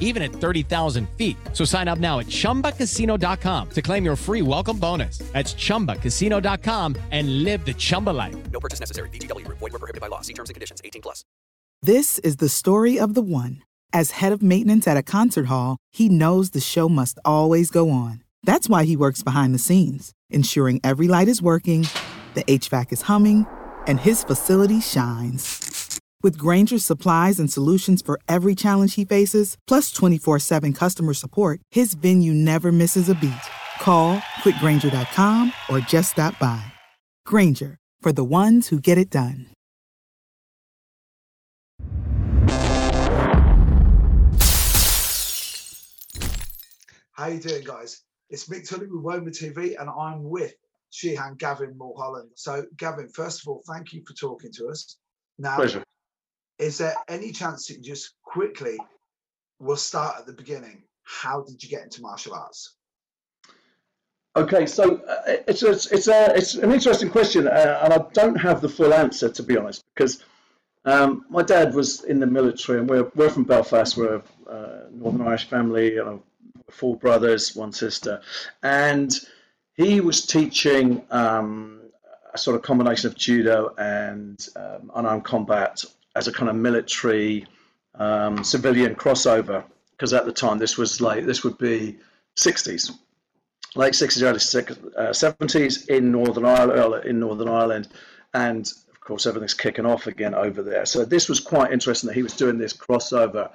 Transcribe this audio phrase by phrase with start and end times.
[0.00, 1.36] even at 30,000 feet.
[1.52, 5.18] So sign up now at chumbacasino.com to claim your free welcome bonus.
[5.32, 8.34] That's chumbacasino.com and live the Chumba life.
[8.50, 9.08] No purchase necessary.
[9.10, 9.58] VGW Group.
[9.58, 10.22] Void were prohibited by law.
[10.22, 10.80] See terms and conditions.
[10.84, 11.24] 18 plus.
[11.82, 13.62] This is the story of the one.
[13.92, 17.90] As head of maintenance at a concert hall, he knows the show must always go
[17.90, 18.22] on.
[18.42, 21.86] That's why he works behind the scenes, ensuring every light is working,
[22.34, 23.46] the HVAC is humming,
[23.86, 25.63] and his facility shines.
[26.24, 31.60] With Grainger's supplies and solutions for every challenge he faces, plus 24 7 customer support,
[31.70, 33.34] his venue never misses a beat.
[33.82, 36.64] Call quickgranger.com or just stop by.
[37.26, 39.48] Grainger, for the ones who get it done.
[47.12, 48.00] How you doing, guys?
[48.30, 50.54] It's Mick Tully with Woma TV, and I'm with
[50.90, 52.30] Shihan Gavin Mulholland.
[52.34, 54.96] So, Gavin, first of all, thank you for talking to us.
[55.38, 55.84] Now, Pleasure.
[56.58, 58.78] Is there any chance you can just quickly,
[59.58, 60.82] we'll start at the beginning.
[61.02, 62.76] How did you get into martial arts?
[64.36, 68.34] Okay, so uh, it's a, it's a it's an interesting question, uh, and I don't
[68.34, 70.24] have the full answer to be honest, because
[70.84, 73.96] um, my dad was in the military, and we're we're from Belfast.
[73.96, 75.98] We're a uh, Northern Irish family,
[76.68, 78.20] four brothers, one sister,
[78.64, 79.12] and
[79.74, 81.80] he was teaching um,
[82.32, 85.84] a sort of combination of judo and um, unarmed combat
[86.14, 87.46] as a kind of military
[87.96, 89.64] um, civilian crossover.
[89.92, 91.98] Because at the time, this was like this would be
[92.36, 92.90] 60s
[93.74, 97.88] late 60s, early six- uh, 70s in Northern Ireland, in Northern Ireland,
[98.32, 100.86] and of course everything's kicking off again over there.
[100.86, 103.50] So this was quite interesting that he was doing this crossover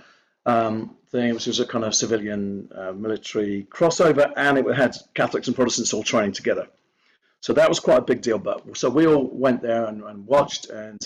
[0.45, 5.47] um, thing, which was a kind of civilian uh, military crossover, and it had Catholics
[5.47, 6.67] and Protestants all training together.
[7.41, 8.37] So that was quite a big deal.
[8.37, 10.99] But so we all went there and, and watched, and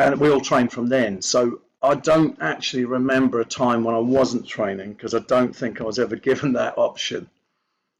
[0.00, 1.20] and we all trained from then.
[1.20, 5.80] So I don't actually remember a time when I wasn't training because I don't think
[5.80, 7.28] I was ever given that option.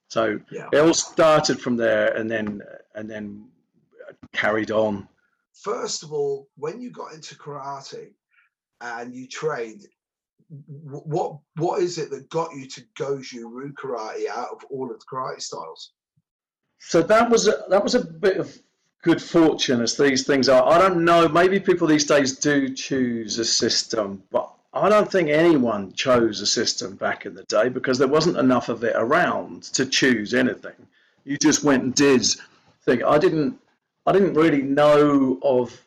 [0.08, 0.68] So Yeah.
[0.72, 2.62] it all started from there, and then
[2.94, 3.48] and then
[4.32, 5.08] carried on.
[5.62, 8.12] First of all, when you got into karate
[8.80, 9.86] and you trained,
[10.48, 14.98] what what is it that got you to Goju Ryu karate out of all of
[14.98, 15.92] the karate styles?
[16.80, 18.58] So that was a, that was a bit of
[19.02, 20.66] good fortune, as these things are.
[20.68, 21.28] I don't know.
[21.28, 26.46] Maybe people these days do choose a system, but I don't think anyone chose a
[26.46, 30.74] system back in the day because there wasn't enough of it around to choose anything.
[31.24, 32.26] You just went and did
[32.84, 33.02] thing.
[33.04, 33.58] I didn't.
[34.06, 35.78] I didn't really know of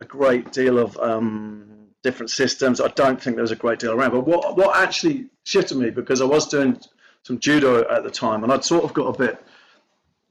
[0.00, 2.80] a great deal of um, different systems.
[2.80, 4.10] I don't think there was a great deal around.
[4.10, 6.78] But what what actually shifted me because I was doing
[7.22, 9.44] some judo at the time, and I'd sort of got a bit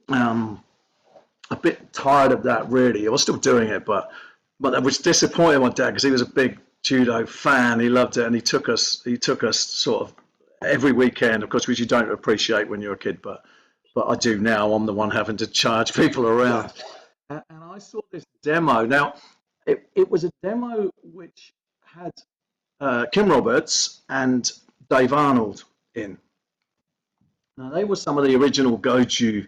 [0.08, 0.62] um,
[1.52, 2.68] a bit tired of that.
[2.70, 4.10] Really, I was still doing it, but
[4.58, 7.78] but I was disappointed in my dad because he was a big judo fan.
[7.78, 10.14] He loved it, and he took us he took us sort of
[10.64, 11.42] every weekend.
[11.42, 13.44] Of course, which you don't appreciate when you're a kid, but
[13.94, 14.72] but I do now.
[14.72, 16.72] I'm the one having to charge people around.
[17.28, 18.86] And, and I saw this demo.
[18.86, 19.14] Now,
[19.66, 21.52] it, it was a demo which
[21.84, 22.12] had
[22.80, 24.50] uh, Kim Roberts and
[24.88, 25.64] Dave Arnold
[25.94, 26.16] in.
[27.58, 29.46] Now, they were some of the original Goju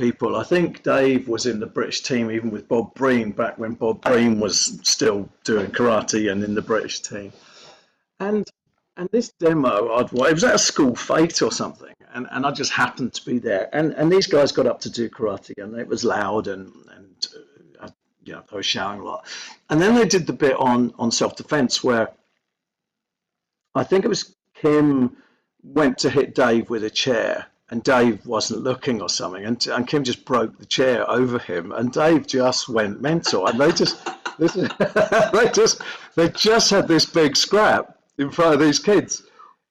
[0.00, 0.34] people.
[0.36, 4.00] I think Dave was in the British team, even with Bob Breen, back when Bob
[4.00, 7.32] Breen was still doing karate and in the British team.
[8.18, 8.48] And
[8.96, 12.50] and this demo, I'd, it was at a school fete or something, and, and I
[12.50, 13.68] just happened to be there.
[13.74, 17.28] And and these guys got up to do karate, and it was loud, and and
[17.82, 17.88] uh, I,
[18.24, 19.26] you know, shouting a lot.
[19.68, 22.10] And then they did the bit on on self defense where
[23.74, 25.16] I think it was Kim
[25.62, 29.86] went to hit Dave with a chair, and Dave wasn't looking or something, and, and
[29.86, 34.04] Kim just broke the chair over him, and Dave just went mental, and they just
[34.38, 34.54] this
[35.32, 35.80] they just
[36.16, 39.22] they just had this big scrap in front of these kids,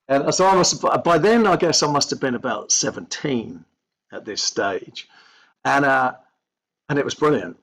[0.08, 3.66] and so I must by then I guess I must have been about seventeen
[4.12, 5.10] at this stage,
[5.66, 6.14] and uh,
[6.88, 7.58] and it was brilliant.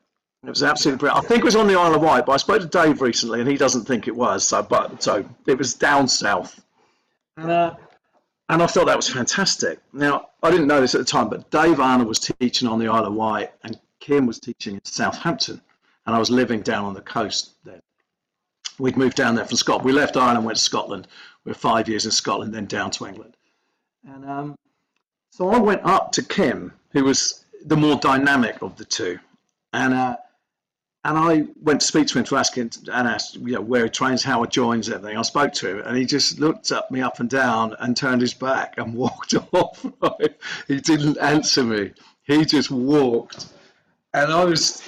[0.45, 1.25] It was absolutely brilliant.
[1.25, 3.41] I think it was on the Isle of Wight, but I spoke to Dave recently,
[3.41, 4.47] and he doesn't think it was.
[4.47, 6.63] So, but so it was down south,
[7.37, 7.75] and uh,
[8.49, 9.81] and I thought that was fantastic.
[9.93, 12.89] Now I didn't know this at the time, but Dave Arnold was teaching on the
[12.89, 15.61] Isle of Wight, and Kim was teaching in Southampton,
[16.07, 17.81] and I was living down on the coast then.
[18.79, 19.87] We'd moved down there from Scotland.
[19.87, 21.09] We left Ireland, went to Scotland.
[21.45, 23.37] We were five years in Scotland, then down to England,
[24.05, 24.57] and um,
[25.31, 29.19] so I went up to Kim, who was the more dynamic of the two,
[29.73, 29.95] and.
[29.95, 30.17] Uh,
[31.07, 33.85] and I went to speak to him to ask him and ask, you know, where
[33.85, 35.17] he trains, how he joins, everything.
[35.17, 38.23] I spoke to him, and he just looked at me up and down and turned
[38.23, 39.87] his back and walked off.
[40.67, 41.93] He didn't answer me.
[42.25, 43.47] He just walked,
[44.15, 44.83] and I was,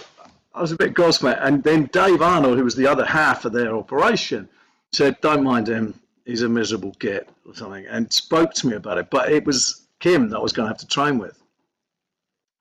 [0.54, 1.38] I was a bit gobsmacked.
[1.40, 4.48] And then Dave Arnold, who was the other half of their operation,
[4.92, 5.94] said, "Don't mind him.
[6.24, 9.08] He's a miserable git or something," and spoke to me about it.
[9.08, 11.40] But it was Kim that I was going to have to train with,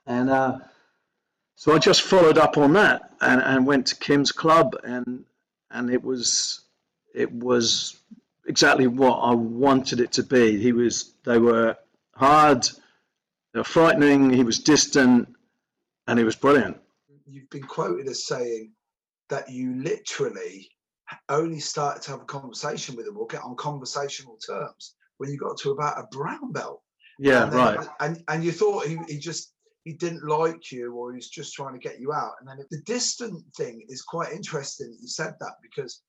[0.06, 0.30] and.
[0.30, 0.60] Uh,
[1.58, 5.26] so I just followed up on that and, and went to Kim's club and
[5.72, 6.62] and it was
[7.16, 8.00] it was
[8.48, 10.60] exactly what I wanted it to be.
[10.60, 11.76] He was they were
[12.16, 12.64] hard,
[13.54, 15.30] they were frightening, he was distant,
[16.06, 16.78] and he was brilliant.
[17.26, 18.74] You've been quoted as saying
[19.30, 20.70] that you literally
[21.28, 25.40] only started to have a conversation with him or get on conversational terms when you
[25.40, 26.84] got to about a brown belt.
[27.18, 27.88] Yeah, and then, right.
[28.00, 29.54] And and you thought he, he just
[29.88, 32.34] he didn't like you or he's just trying to get you out.
[32.42, 36.02] And then the distant thing is quite interesting that you said that because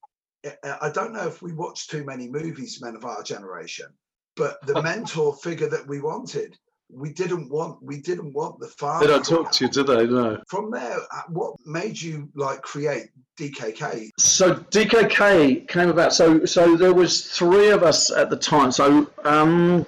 [0.82, 3.86] I don't know if we watched too many movies, men of our generation,
[4.34, 6.58] but the mentor figure that we wanted,
[6.90, 7.80] we didn't want.
[7.80, 9.06] We didn't want the father.
[9.06, 10.06] They don't talk to you, do they?
[10.06, 10.42] No.
[10.48, 14.08] From there, uh, what made you like create DKK?
[14.19, 16.14] So DKK came about.
[16.14, 18.72] So so there was three of us at the time.
[18.72, 19.86] So um,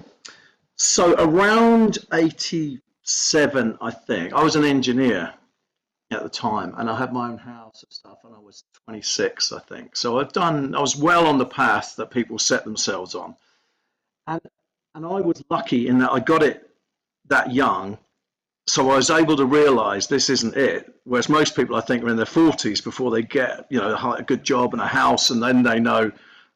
[0.76, 2.80] so around eighty
[3.10, 4.32] seven, I think.
[4.32, 5.34] I was an engineer
[6.10, 9.52] at the time, and I had my own house and stuff, and I was 26,
[9.52, 9.96] I think.
[9.96, 10.74] So I've done.
[10.74, 13.34] I was well on the path that people set themselves on,
[14.26, 14.40] and
[14.94, 16.70] and I was lucky in that I got it
[17.28, 17.98] that young,
[18.66, 20.92] so I was able to realise this isn't it.
[21.04, 24.22] Whereas most people, I think, are in their 40s before they get you know a
[24.22, 26.10] good job and a house, and then they know,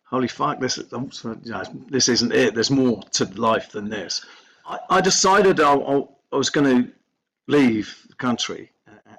[0.04, 2.54] holy fuck, this is, you know, this isn't it.
[2.54, 4.24] There's more to life than this.
[4.66, 6.92] I, I decided I'll, I'll I was going to
[7.46, 8.72] leave the country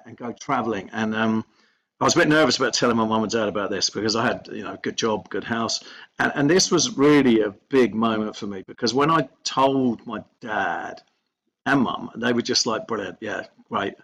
[0.04, 0.90] and go traveling.
[0.92, 1.46] And um,
[1.98, 4.26] I was a bit nervous about telling my mum and dad about this because I
[4.26, 5.82] had, you know, good job, good house.
[6.18, 10.22] And, and this was really a big moment for me because when I told my
[10.42, 11.02] dad
[11.64, 13.94] and mum, they were just like, brilliant, yeah, great,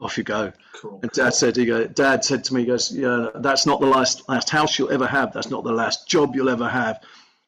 [0.00, 0.52] off you go.
[0.74, 1.00] Cool.
[1.02, 3.86] And dad said, he go, dad said to me, he goes, yeah, that's not the
[3.86, 5.32] last, last house you'll ever have.
[5.32, 7.02] That's not the last job you'll ever have.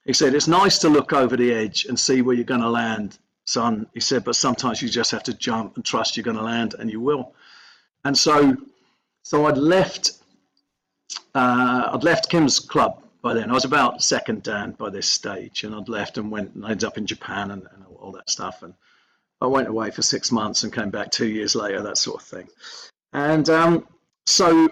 [0.07, 2.69] He said, it's nice to look over the edge and see where you're going to
[2.69, 6.37] land son, he said, but sometimes you just have to jump and trust you're going
[6.37, 7.33] to land, and you will.
[8.05, 8.57] And so,
[9.23, 10.13] so I'd left,
[11.35, 13.51] uh, I'd left Kim's club by then.
[13.51, 16.85] I was about second dan by this stage, and I'd left and went and ended
[16.85, 18.63] up in Japan and, and all that stuff.
[18.63, 18.75] And
[19.41, 22.27] I went away for six months and came back two years later, that sort of
[22.27, 22.49] thing.
[23.13, 23.87] And um,
[24.27, 24.69] so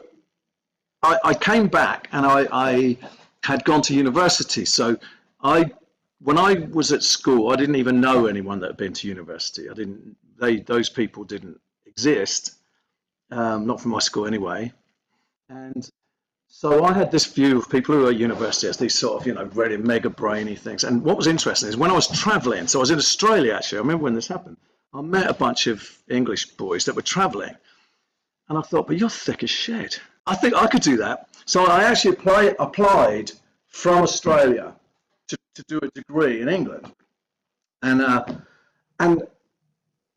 [1.02, 2.98] I, I, came back and I, I
[3.44, 4.64] had gone to university.
[4.64, 4.96] So
[5.42, 5.70] I
[6.22, 9.69] when I was at school, I didn't even know anyone that had been to university.
[9.69, 10.16] I didn't.
[10.38, 12.56] They those people didn't exist,
[13.30, 14.72] um, not from my school anyway.
[15.48, 15.88] And
[16.46, 19.26] so I had this view of people who are at university as these sort of
[19.26, 20.85] you know really mega brainy things.
[20.85, 22.66] And what was interesting is when I was traveling.
[22.68, 23.78] So I was in Australia actually.
[23.78, 24.56] I remember when this happened.
[24.94, 27.54] I met a bunch of English boys that were traveling,
[28.49, 30.00] and I thought, but you're thick as shit.
[30.26, 31.28] I think I could do that.
[31.47, 33.32] So I actually apply, applied
[33.66, 34.75] from Australia
[35.54, 36.92] to, do a degree in England.
[37.82, 38.25] And, uh,
[39.00, 39.23] and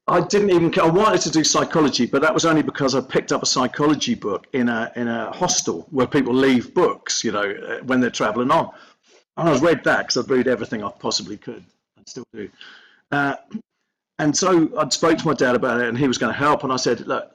[0.07, 3.31] I didn't even, I wanted to do psychology, but that was only because I picked
[3.31, 7.41] up a psychology book in a, in a hostel where people leave books, you know,
[7.43, 8.71] uh, when they're traveling on.
[9.37, 11.63] And I was read that because I'd read everything I possibly could.
[11.97, 12.49] I still do.
[13.11, 13.35] Uh,
[14.19, 16.63] and so I spoke to my dad about it and he was going to help.
[16.63, 17.31] And I said, look,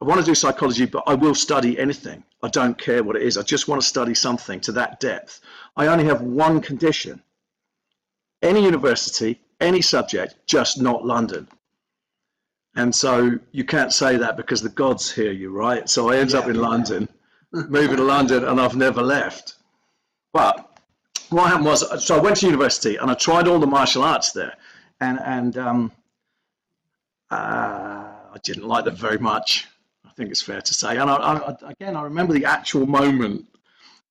[0.00, 2.22] I want to do psychology, but I will study anything.
[2.42, 3.36] I don't care what it is.
[3.36, 5.40] I just want to study something to that depth.
[5.76, 7.20] I only have one condition
[8.42, 11.48] any university, any subject, just not London.
[12.76, 15.88] And so you can't say that because the gods hear you, right?
[15.88, 16.60] So I ended yeah, up in yeah.
[16.62, 17.08] London,
[17.52, 19.56] moving to London, and I've never left.
[20.32, 20.80] But
[21.30, 24.32] what happened was, so I went to university and I tried all the martial arts
[24.32, 24.54] there,
[25.00, 25.92] and and um,
[27.30, 29.66] uh, I didn't like them very much
[30.08, 30.96] I think it's fair to say.
[30.96, 33.46] And I, I, again, I remember the actual moment,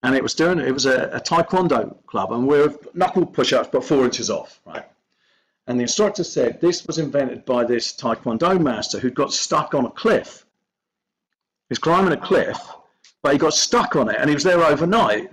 [0.04, 3.70] and it was doing it was a, a taekwondo club, and we are knuckle push-ups,
[3.72, 4.86] but four inches off, right?
[5.68, 9.86] And the instructor said this was invented by this taekwondo master who'd got stuck on
[9.86, 10.46] a cliff,
[11.70, 12.58] He's climbing a cliff,
[13.22, 15.32] but he got stuck on it and he was there overnight.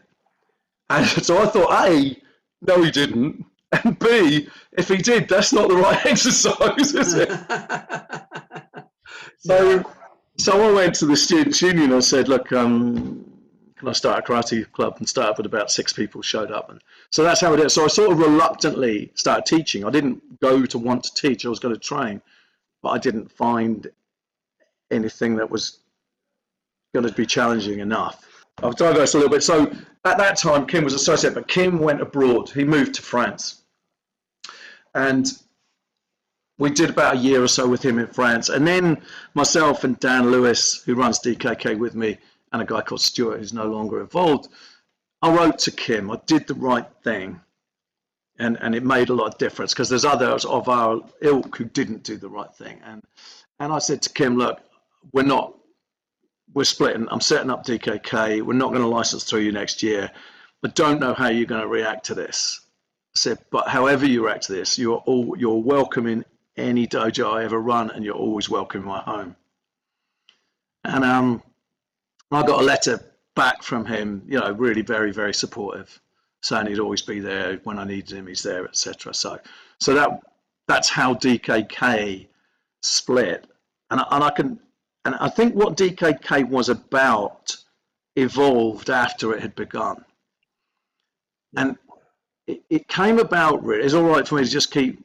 [0.90, 2.20] And so I thought, A,
[2.62, 3.44] no, he didn't.
[3.72, 7.28] And B, if he did, that's not the right exercise, is it?
[9.38, 9.84] so,
[10.38, 13.24] so I went to the students' union and said, look, um,
[13.84, 16.70] can I start a karate club and start with about six people showed up.
[16.70, 17.74] And so that's how it is.
[17.74, 19.84] So I sort of reluctantly started teaching.
[19.84, 21.44] I didn't go to want to teach.
[21.44, 22.22] I was going to train,
[22.82, 23.86] but I didn't find
[24.90, 25.80] anything that was
[26.94, 28.26] going to be challenging enough.
[28.62, 29.42] I've digressed a little bit.
[29.42, 29.70] So
[30.04, 32.48] at that time, Kim was associate, but Kim went abroad.
[32.50, 33.62] He moved to France.
[34.94, 35.26] And
[36.56, 38.48] we did about a year or so with him in France.
[38.48, 39.02] And then
[39.34, 42.16] myself and Dan Lewis, who runs DKK with me,
[42.54, 44.48] and a guy called Stuart, who's no longer involved,
[45.20, 46.08] I wrote to Kim.
[46.08, 47.40] I did the right thing.
[48.38, 51.64] And, and it made a lot of difference because there's others of our ilk who
[51.64, 52.80] didn't do the right thing.
[52.84, 53.02] And,
[53.58, 54.60] and I said to Kim, look,
[55.12, 55.54] we're not
[56.54, 57.08] we're splitting.
[57.10, 58.42] I'm setting up DKK.
[58.42, 60.08] We're not going to license through you next year.
[60.64, 62.60] I don't know how you're going to react to this.
[63.16, 66.24] I said, but however you react to this, you're all you're welcome in
[66.56, 69.34] any dojo I ever run, and you're always welcome in my home.
[70.84, 71.42] And um,
[72.34, 73.00] I got a letter
[73.36, 76.00] back from him, you know, really very very supportive,
[76.42, 78.26] saying he'd always be there when I needed him.
[78.26, 79.12] He's there, etc.
[79.14, 79.38] So,
[79.80, 80.20] so that
[80.68, 82.26] that's how DKK
[82.82, 83.46] split,
[83.90, 84.58] and and I can
[85.04, 87.56] and I think what DKK was about
[88.16, 90.04] evolved after it had begun.
[91.56, 91.76] And
[92.46, 95.04] it, it came about really, it's all right for me to just keep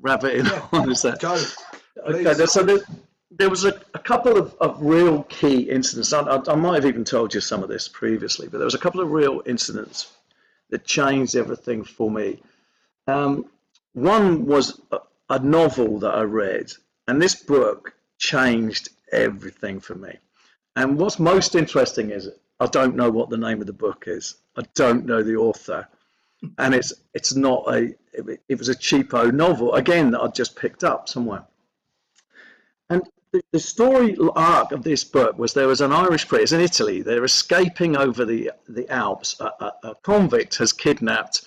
[0.00, 0.66] rabbiting Yeah.
[0.72, 1.22] on, is that?
[1.24, 1.44] Uh, Go.
[2.10, 2.36] Okay, please.
[2.38, 2.62] there- so
[3.30, 6.12] there was a, a couple of, of real key incidents.
[6.12, 8.74] I, I, I might have even told you some of this previously, but there was
[8.74, 10.12] a couple of real incidents
[10.70, 12.42] that changed everything for me.
[13.06, 13.46] Um,
[13.92, 16.72] one was a, a novel that I read,
[17.06, 20.16] and this book changed everything for me.
[20.76, 24.36] And what's most interesting is I don't know what the name of the book is.
[24.56, 25.88] I don't know the author,
[26.58, 27.94] and it's it's not a.
[28.12, 31.44] It, it was a cheapo novel again that I just picked up somewhere.
[33.32, 37.02] The, the story arc of this book was there was an Irish priest in Italy.
[37.02, 39.38] They're escaping over the the Alps.
[39.40, 41.42] A, a, a convict has kidnapped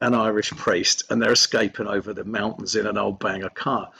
[0.00, 3.90] an Irish priest, and they're escaping over the mountains in an old banger car.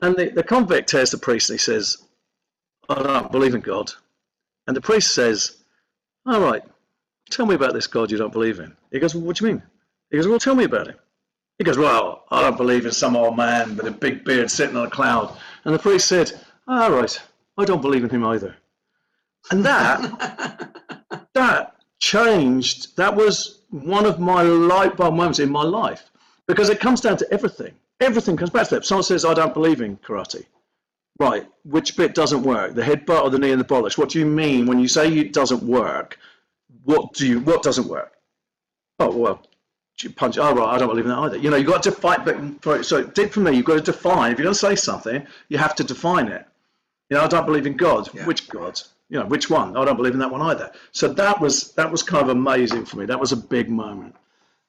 [0.00, 1.98] And the, the convict tells the priest, and he says,
[2.88, 3.92] I don't believe in God.
[4.66, 5.58] And the priest says,
[6.26, 6.62] All right,
[7.30, 8.74] tell me about this God you don't believe in.
[8.90, 9.62] He goes, Well, what do you mean?
[10.10, 10.96] He goes, Well, tell me about him.
[11.58, 14.76] He goes, Well, I don't believe in some old man with a big beard sitting
[14.76, 15.36] on a cloud.
[15.64, 16.32] And the priest said,
[16.72, 17.20] All right,
[17.58, 18.56] I don't believe in him either.
[19.50, 26.10] And that, that changed, that was one of my light bulb moments in my life
[26.48, 27.74] because it comes down to everything.
[28.00, 28.86] Everything comes back to that.
[28.86, 30.46] Someone says, I don't believe in karate,
[31.18, 32.74] Right, which bit doesn't work?
[32.74, 33.98] The headbutt or the knee and the bollocks?
[33.98, 36.18] What do you mean when you say it doesn't work?
[36.84, 37.40] What do you?
[37.40, 38.14] What doesn't work?
[38.98, 39.42] Oh well,
[40.00, 40.38] you punch.
[40.38, 41.36] Oh right, I don't believe in that either.
[41.36, 42.24] You know, you have got to fight.
[42.62, 43.54] But so it did for me.
[43.54, 44.32] You've got to define.
[44.32, 46.46] If you're going to say something, you have to define it.
[47.10, 48.08] You know, I don't believe in God.
[48.14, 48.26] Yeah.
[48.26, 48.80] Which God?
[49.08, 49.76] You know, which one?
[49.76, 50.72] I don't believe in that one either.
[50.92, 53.06] So that was that was kind of amazing for me.
[53.06, 54.16] That was a big moment.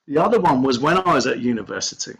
[0.08, 2.16] The other one was when I was at university.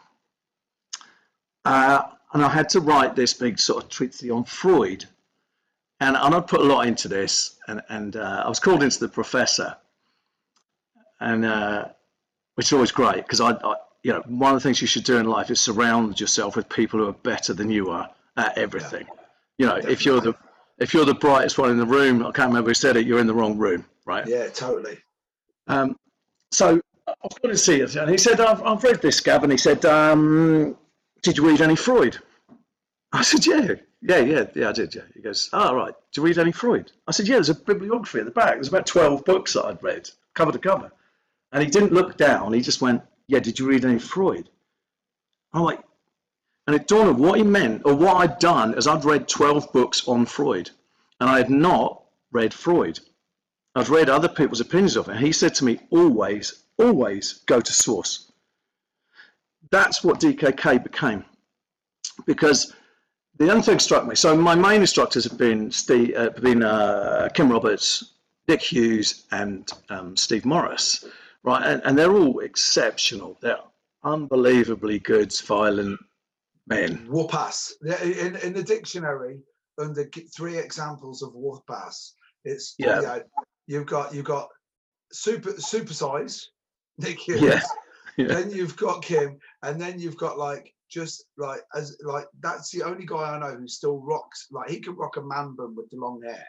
[1.66, 2.04] Uh,
[2.34, 5.06] and I had to write this big sort of treatise on Freud.
[6.00, 9.00] And, and I put a lot into this, and, and uh, I was called into
[9.00, 9.76] the professor,
[11.20, 11.86] and uh,
[12.56, 15.06] which is always great because I, I, you know, one of the things you should
[15.06, 18.58] do in life is surround yourself with people who are better than you are at
[18.58, 19.08] everything.
[19.58, 20.36] You know, if you're the
[20.80, 23.20] if you're the brightest one in the room, I can't remember who said it, you're
[23.20, 24.28] in the wrong room, right?
[24.28, 24.98] Yeah, totally.
[25.68, 25.96] Um,
[26.52, 27.96] so I've got to see it.
[27.96, 29.44] And he said, I've, I've read this, Gav.
[29.44, 30.78] And he said, um,
[31.22, 32.18] Did you read any Freud?
[33.12, 34.96] I said, Yeah, yeah, yeah, yeah, I did.
[34.96, 35.04] Yeah.
[35.14, 35.94] He goes, Oh, right.
[36.12, 36.92] Did you read any Freud?
[37.08, 38.56] I said, Yeah, there's a bibliography at the back.
[38.56, 40.92] There's about 12 books that I'd read, cover to cover.
[41.52, 42.54] And he didn't look down.
[42.54, 44.50] He just went, Yeah, did you read any Freud?
[45.54, 45.82] I'm like,
[46.68, 49.74] and it dawned on what he meant, or what I'd done, is I'd read 12
[49.74, 50.70] books on Freud,
[51.20, 53.00] and I had not read Freud.
[53.76, 55.16] I'd read other people's opinions of it.
[55.16, 58.32] And he said to me, always, always go to source.
[59.72, 61.26] That's what DKK became.
[62.26, 62.74] Because
[63.40, 64.16] the other thing struck me.
[64.16, 68.14] So my main instructors have been Steve, uh, been uh, Kim Roberts,
[68.48, 71.06] Nick Hughes, and um, Steve Morris,
[71.44, 71.66] right?
[71.66, 73.38] And, and they're all exceptional.
[73.42, 73.58] They're
[74.04, 76.00] unbelievably good, violent
[76.68, 77.06] men.
[77.10, 77.74] Whoop ass.
[77.84, 79.40] Yeah, In, in the dictionary,
[79.80, 82.16] under three examples of whoop ass,
[82.46, 83.02] it's Yeah.
[83.02, 83.20] yeah.
[83.68, 84.50] You've got you've got
[85.12, 86.42] super supersize,
[86.98, 87.42] Nick Hughes.
[87.42, 87.62] Yeah,
[88.18, 88.28] yeah.
[88.28, 92.84] Then you've got Kim, and then you've got like just like as like that's the
[92.84, 95.90] only guy I know who still rocks like he could rock a man bun with
[95.90, 96.46] the long hair.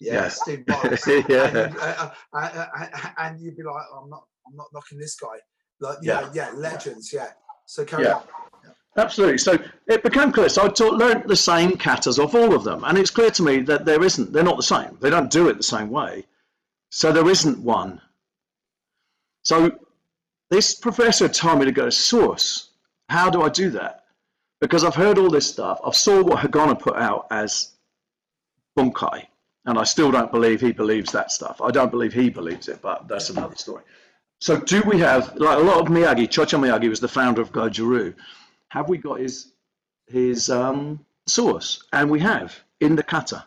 [0.00, 0.28] Yeah, Yeah.
[0.28, 0.64] Steve.
[0.68, 1.46] Yeah.
[1.46, 4.98] and, you'd, uh, uh, uh, uh, and you'd be like, I'm not, I'm not knocking
[4.98, 5.38] this guy.
[5.80, 7.12] Like, yeah, yeah, legends.
[7.12, 7.30] Yeah.
[7.66, 8.16] So carry Yeah.
[8.16, 8.22] on.
[8.96, 9.38] Absolutely.
[9.38, 10.48] So it became clear.
[10.48, 13.42] So I taught, learned the same katas of all of them, and it's clear to
[13.42, 14.32] me that there isn't.
[14.32, 14.96] They're not the same.
[15.00, 16.24] They don't do it the same way.
[16.90, 18.00] So there isn't one.
[19.42, 19.78] So
[20.50, 22.70] this professor told me to go to source.
[23.08, 24.04] How do I do that?
[24.60, 25.78] Because I've heard all this stuff.
[25.84, 27.74] I saw what Higaonna put out as
[28.78, 29.26] bunkai,
[29.66, 31.60] and I still don't believe he believes that stuff.
[31.60, 33.82] I don't believe he believes it, but that's another story.
[34.40, 36.28] So do we have like a lot of Miyagi?
[36.28, 38.14] Chojun Miyagi was the founder of Goju
[38.76, 39.52] have we got his
[40.06, 41.82] his um, source?
[41.92, 43.46] And we have in the kata.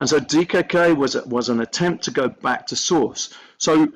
[0.00, 3.34] And so DKK was was an attempt to go back to source.
[3.58, 3.92] So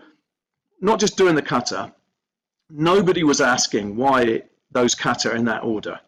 [0.80, 1.94] not just doing the kata.
[2.68, 5.98] Nobody was asking why those kata are in that order.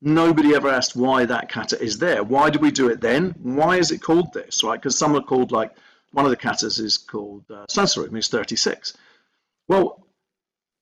[0.00, 2.22] Nobody ever asked why that kata is there.
[2.22, 3.34] Why do we do it then?
[3.42, 4.62] Why is it called this?
[4.62, 4.80] Right?
[4.80, 5.72] Because some are called like
[6.12, 8.96] one of the katas is called uh, Sanseru, means 36.
[9.66, 10.07] Well,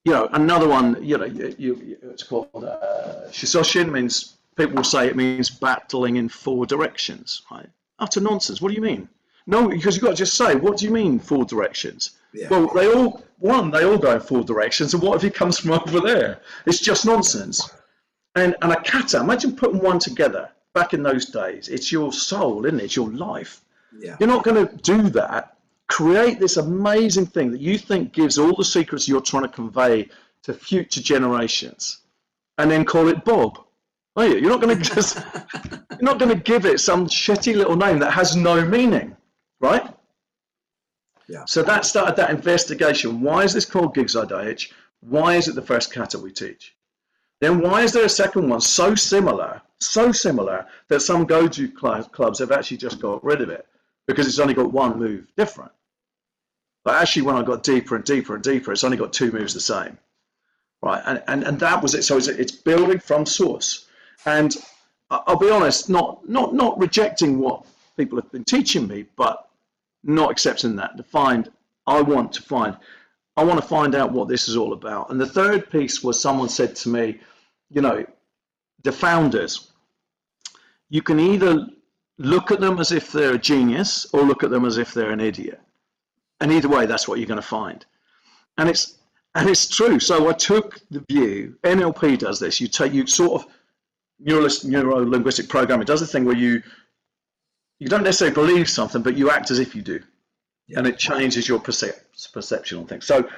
[0.07, 4.85] you know, another one, you know, you, you, it's called uh, Shisochin means people will
[4.85, 7.69] say it means battling in four directions, right?
[7.99, 8.63] Utter nonsense.
[8.63, 9.09] What do you mean?
[9.49, 12.19] No, because you've got to just say, what do you mean four directions?
[12.33, 12.47] Yeah.
[12.49, 15.59] Well, they all, one, they all go in four directions, and what if he comes
[15.59, 16.41] from over there?
[16.67, 17.69] It's just nonsense.
[18.37, 21.67] And, and a kata, imagine putting one together back in those days.
[21.67, 22.85] It's your soul, isn't it?
[22.85, 23.61] It's your life.
[23.99, 24.17] Yeah.
[24.21, 25.56] You're not going to do that.
[25.89, 30.09] Create this amazing thing that you think gives all the secrets you're trying to convey
[30.43, 31.99] to future generations,
[32.59, 33.59] and then call it Bob.
[34.17, 34.37] Are you?
[34.39, 35.17] You're not going to just.
[35.91, 39.17] you're not going to give it some shitty little name that has no meaning,
[39.61, 39.95] right?
[41.29, 41.45] Yeah.
[41.47, 43.21] So that started that investigation.
[43.21, 44.73] Why is this called Gekisai Daiichi?
[45.01, 46.75] Why is it the first kata we teach?
[47.41, 52.05] Then why is there a second one so similar, so similar that some Goju cl-
[52.05, 53.67] clubs have actually just got rid of it
[54.07, 55.73] because it's only got one move different.
[56.85, 59.55] But actually, when I got deeper and deeper and deeper, it's only got two moves
[59.55, 59.99] the same,
[60.83, 61.03] right?
[61.05, 62.03] And and, and that was it.
[62.03, 63.87] So it's, it's building from source.
[64.25, 64.57] And
[65.11, 69.49] I'll be honest, not not not rejecting what people have been teaching me, but
[70.05, 70.97] not accepting that.
[70.97, 71.51] To find,
[71.87, 72.77] I want to find,
[73.37, 75.11] I want to find out what this is all about.
[75.11, 77.21] And the third piece was someone said to me,
[77.71, 78.05] you know,
[78.85, 79.73] the founders,
[80.89, 81.67] you can either
[82.19, 85.11] look at them as if they're a genius or look at them as if they're
[85.11, 85.61] an idiot.
[86.41, 87.85] And either way, that's what you're going to find.
[88.59, 88.97] And it's
[89.35, 90.01] and it's true.
[90.01, 91.57] So I took the view.
[91.63, 92.61] NLP does this.
[92.61, 93.53] You take you sort of
[94.19, 96.63] neuro neuro linguistic programming does a thing where you
[97.79, 100.01] you don't necessarily believe something, but you act as if you do,
[100.75, 103.07] and it changes your percep- perception on things.
[103.07, 103.29] So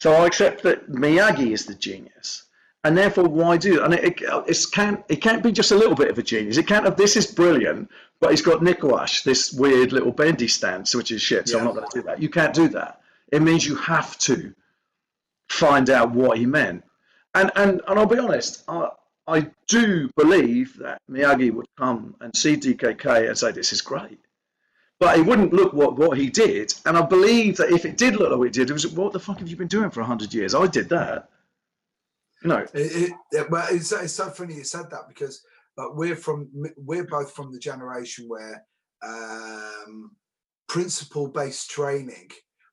[0.00, 2.44] so I accept that Miyagi is the genius,
[2.84, 3.82] and therefore why do?
[3.82, 6.56] And it, it, it can't it can't be just a little bit of a genius.
[6.56, 10.48] It can't have this is brilliant, but he's got Neko Ashi, this weird little bendy
[10.48, 11.48] stance, which is shit.
[11.48, 12.22] So I'm not going to do that.
[12.22, 13.00] You can't do that.
[13.32, 14.54] It means you have to
[15.48, 16.84] find out what he meant.
[17.34, 18.88] And and and I'll be honest, I
[19.26, 24.18] I do believe that Miyagi would come and see DKK and say this is great.
[25.00, 26.72] But it wouldn't look what, what he did.
[26.86, 29.12] And I believe that if it did look like what it did, it was what
[29.12, 30.54] the fuck have you been doing for hundred years?
[30.54, 31.28] I did that.
[32.42, 35.42] You know, It, it, it- well, it's, it's so funny you said that because
[35.76, 38.64] like, we're from we're both from the generation where
[39.02, 40.12] um,
[40.68, 42.30] principle based training,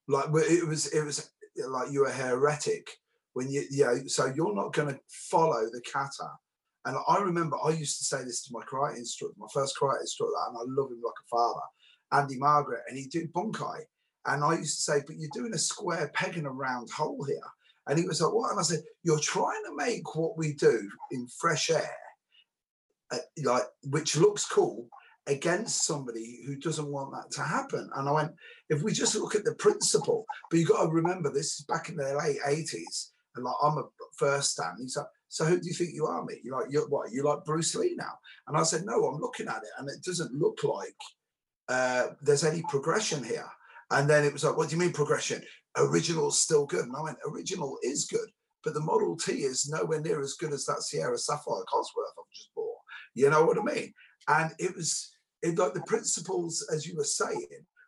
[0.08, 1.32] like it was it was
[1.68, 2.90] like you were heretic
[3.34, 6.30] when you you know so you're not going to follow the kata.
[6.86, 10.02] And I remember I used to say this to my karate instructor, my first karate
[10.02, 11.62] instructor, and I love him like a father,
[12.12, 13.82] Andy Margaret, and he did bunkai.
[14.26, 17.24] And I used to say, but you're doing a square peg in a round hole
[17.24, 17.42] here.
[17.88, 18.52] And he was like, what?
[18.52, 21.98] And I said, you're trying to make what we do in fresh air,
[23.44, 24.88] like which looks cool,
[25.28, 27.90] against somebody who doesn't want that to happen.
[27.96, 28.32] And I went,
[28.70, 31.90] if we just look at the principle, but you got to remember this is back
[31.90, 33.12] in the late 80s.
[33.36, 33.84] And like I'm a
[34.18, 34.76] first dan.
[34.80, 36.36] He's like, so who do you think you are, me?
[36.44, 37.12] You're like, you're what?
[37.12, 38.20] You like Bruce Lee now?
[38.48, 40.96] And I said, no, I'm looking at it, and it doesn't look like
[41.70, 43.48] uh, there's any progression here.
[43.92, 45.42] And then it was like, what do you mean progression?
[45.78, 46.84] Original's still good.
[46.84, 48.28] And I went, original is good,
[48.66, 52.32] but the Model T is nowhere near as good as that Sierra Sapphire Cosworth I've
[52.34, 52.50] just.
[53.14, 53.94] You know what I mean?
[54.28, 57.48] And it was it, like the principles, as you were saying,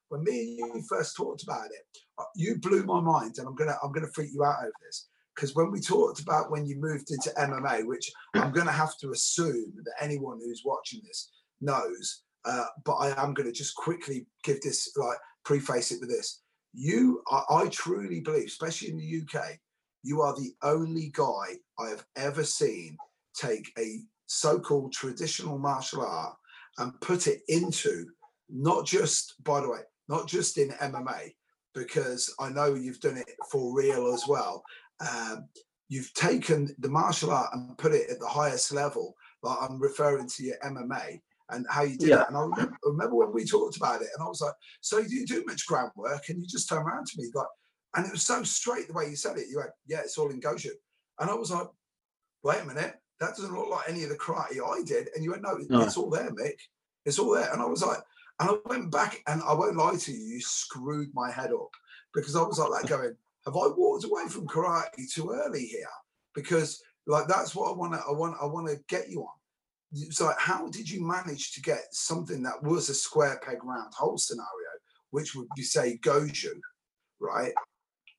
[0.09, 3.55] when me and you first talked about it, uh, you blew my mind, and I'm
[3.55, 6.79] gonna I'm gonna freak you out over this because when we talked about when you
[6.79, 11.31] moved into MMA, which I'm gonna have to assume that anyone who's watching this
[11.62, 16.41] knows, uh, but I am gonna just quickly give this like preface it with this.
[16.73, 19.59] You, I, I truly believe, especially in the UK,
[20.03, 22.97] you are the only guy I have ever seen
[23.36, 26.36] take a so-called traditional martial art
[26.77, 28.07] and put it into
[28.49, 31.33] not just by the way, not just in MMA,
[31.73, 34.63] because I know you've done it for real as well.
[34.99, 35.47] Um,
[35.89, 39.15] you've taken the martial art and put it at the highest level.
[39.41, 42.21] Like I'm referring to your MMA and how you did Yeah.
[42.21, 42.27] it.
[42.29, 45.13] And I remember, remember when we talked about it, and I was like, "So do
[45.13, 47.47] you do much groundwork?" And you just turned around to me like,
[47.95, 49.49] and it was so straight the way you said it.
[49.49, 50.71] You went, "Yeah, it's all in Goju,"
[51.19, 51.67] and I was like,
[52.43, 55.32] "Wait a minute, that doesn't look like any of the karate I did." And you
[55.32, 55.82] went, "No, No.
[55.82, 56.60] it's all there, Mick.
[57.06, 57.99] It's all there." And I was like,
[58.39, 61.69] and I went back, and I won't lie to you, you screwed my head up
[62.13, 65.88] because I was like that going, "Have I walked away from karate too early here?"
[66.34, 69.36] Because like that's what I want to, I want, I want to get you on.
[69.91, 73.93] It's like, how did you manage to get something that was a square peg round
[73.93, 74.47] hole scenario,
[75.12, 76.54] which would be say Goju,
[77.19, 77.54] right?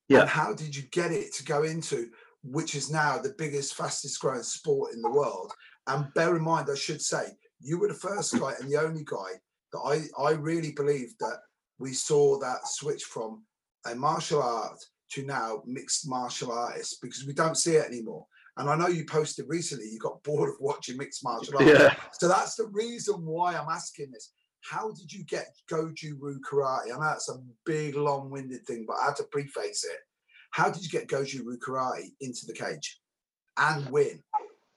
[0.08, 0.20] Yeah.
[0.20, 2.10] And how did you get it to go into,
[2.44, 5.52] which is now the biggest, fastest growing sport in the world?
[5.86, 7.26] And bear in mind, I should say,
[7.60, 8.40] you were the first mm.
[8.40, 9.40] guy and the only guy
[9.72, 11.38] that I, I really believe that
[11.78, 13.42] we saw that switch from
[13.86, 14.78] a martial art
[15.12, 18.26] to now mixed martial artists because we don't see it anymore.
[18.56, 21.66] And I know you posted recently, you got bored of watching mixed martial arts.
[21.66, 21.94] Yeah.
[22.12, 24.32] So that's the reason why I'm asking this.
[24.60, 26.86] How did you get Goju Ryu Karate?
[26.86, 29.98] I know that's a big, long winded thing, but I had to preface it.
[30.54, 33.00] How did you get Goju Ryu Karate into the cage
[33.56, 34.22] and win?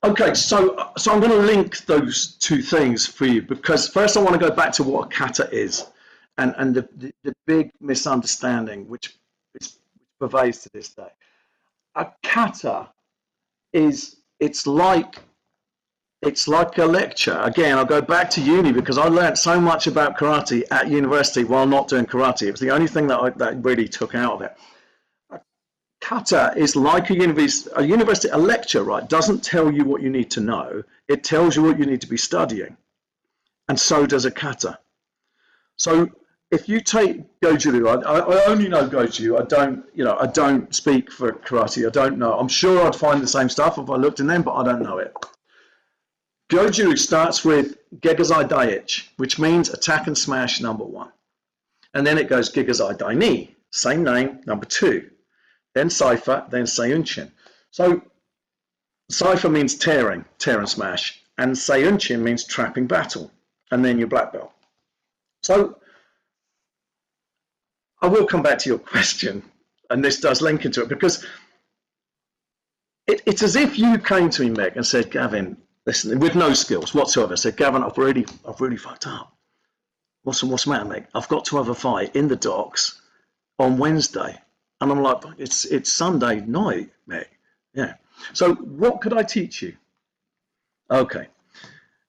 [0.03, 4.21] Okay, so so I'm going to link those two things for you because first I
[4.21, 5.85] want to go back to what a kata is,
[6.39, 9.17] and and the the, the big misunderstanding which
[9.61, 9.77] is
[10.19, 11.09] pervades to this day.
[11.93, 12.89] A kata
[13.71, 15.19] is it's like
[16.23, 17.39] it's like a lecture.
[17.43, 21.43] Again, I'll go back to uni because I learned so much about karate at university
[21.43, 22.47] while not doing karate.
[22.47, 24.57] It was the only thing that I, that really took out of it
[26.01, 29.07] kata is like a university, a university, a lecture, right?
[29.07, 30.83] Doesn't tell you what you need to know.
[31.07, 32.77] It tells you what you need to be studying.
[33.67, 34.79] And so does a kata.
[35.75, 36.10] So
[36.51, 39.39] if you take Goju, I, I only know Goju.
[39.39, 41.86] I don't, you know, I don't speak for karate.
[41.86, 42.33] I don't know.
[42.33, 44.81] I'm sure I'd find the same stuff if I looked in them, but I don't
[44.81, 45.13] know it.
[46.49, 51.12] Goju Ryu starts with Gekisai Daiichi, which means attack and smash number one.
[51.93, 55.10] And then it goes Gekisai Daini, same name, number two
[55.77, 57.31] then Saifa, then Seiyunchin.
[57.71, 58.01] So
[59.11, 63.31] Saifa means tearing, tear and smash, and Seiyunchin means trapping battle,
[63.71, 64.51] and then your black belt.
[65.43, 65.79] So
[68.01, 69.43] I will come back to your question,
[69.89, 71.25] and this does link into it because
[73.05, 76.53] it, it's as if you came to me, Meg, and said, Gavin, listen, with no
[76.53, 79.33] skills whatsoever, said, Gavin, I've really, I've really fucked up.
[80.23, 81.07] What's, what's the matter, Meg?
[81.13, 83.01] I've got to have a fight in the docks
[83.59, 84.37] on Wednesday.
[84.81, 87.27] And I'm like, it's it's Sunday night, mate.
[87.73, 87.95] Yeah.
[88.33, 89.75] So what could I teach you?
[90.91, 91.27] Okay.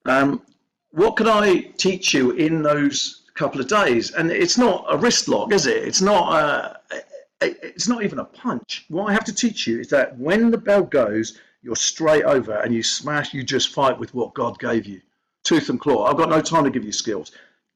[0.05, 0.43] Um,
[0.91, 4.13] what could I teach you in those couple of days?
[4.13, 5.85] And it's not a wrist lock, is it?
[5.85, 6.81] It's not a,
[7.41, 8.85] it's not even a punch.
[8.89, 12.53] What I have to teach you is that when the bell goes, you're straight over
[12.53, 15.01] and you smash, you just fight with what God gave you.
[15.45, 16.07] Tooth and claw.
[16.07, 17.33] I've got no time to give you skills.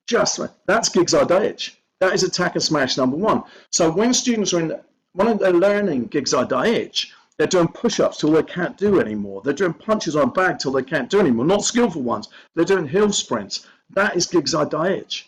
[0.06, 1.76] Just that's Gekisai Daiichi.
[2.02, 3.44] That is attack and smash number one.
[3.70, 4.74] So when students are in,
[5.12, 9.40] one of their learning Gekisai Daiichi, they're doing push-ups till they can't do anymore.
[9.40, 11.44] They're doing punches on bag till they can't do anymore.
[11.44, 12.28] Not skillful ones.
[12.56, 13.68] They're doing hill sprints.
[13.90, 15.22] That is Gekisai Daiichi.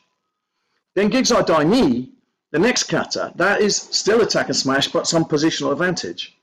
[0.96, 2.08] Then Gekisai Daini,
[2.50, 6.36] the next kata, that is still attack and smash, but some positional advantage.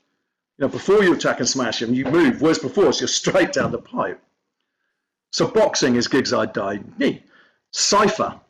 [0.56, 2.40] You know, before you attack and smash him, you move.
[2.40, 4.18] Whereas before, it's just straight down the pipe.
[5.30, 7.20] So boxing is Gekisai Daini.
[7.74, 8.40] Saifa.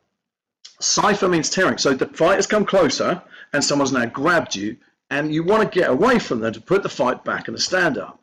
[0.83, 1.77] Saifa means tearing.
[1.77, 3.21] So the fight has come closer
[3.53, 4.77] and someone's now grabbed you
[5.09, 7.57] and you want to get away from them to put the fight back in a
[7.57, 8.19] stand up.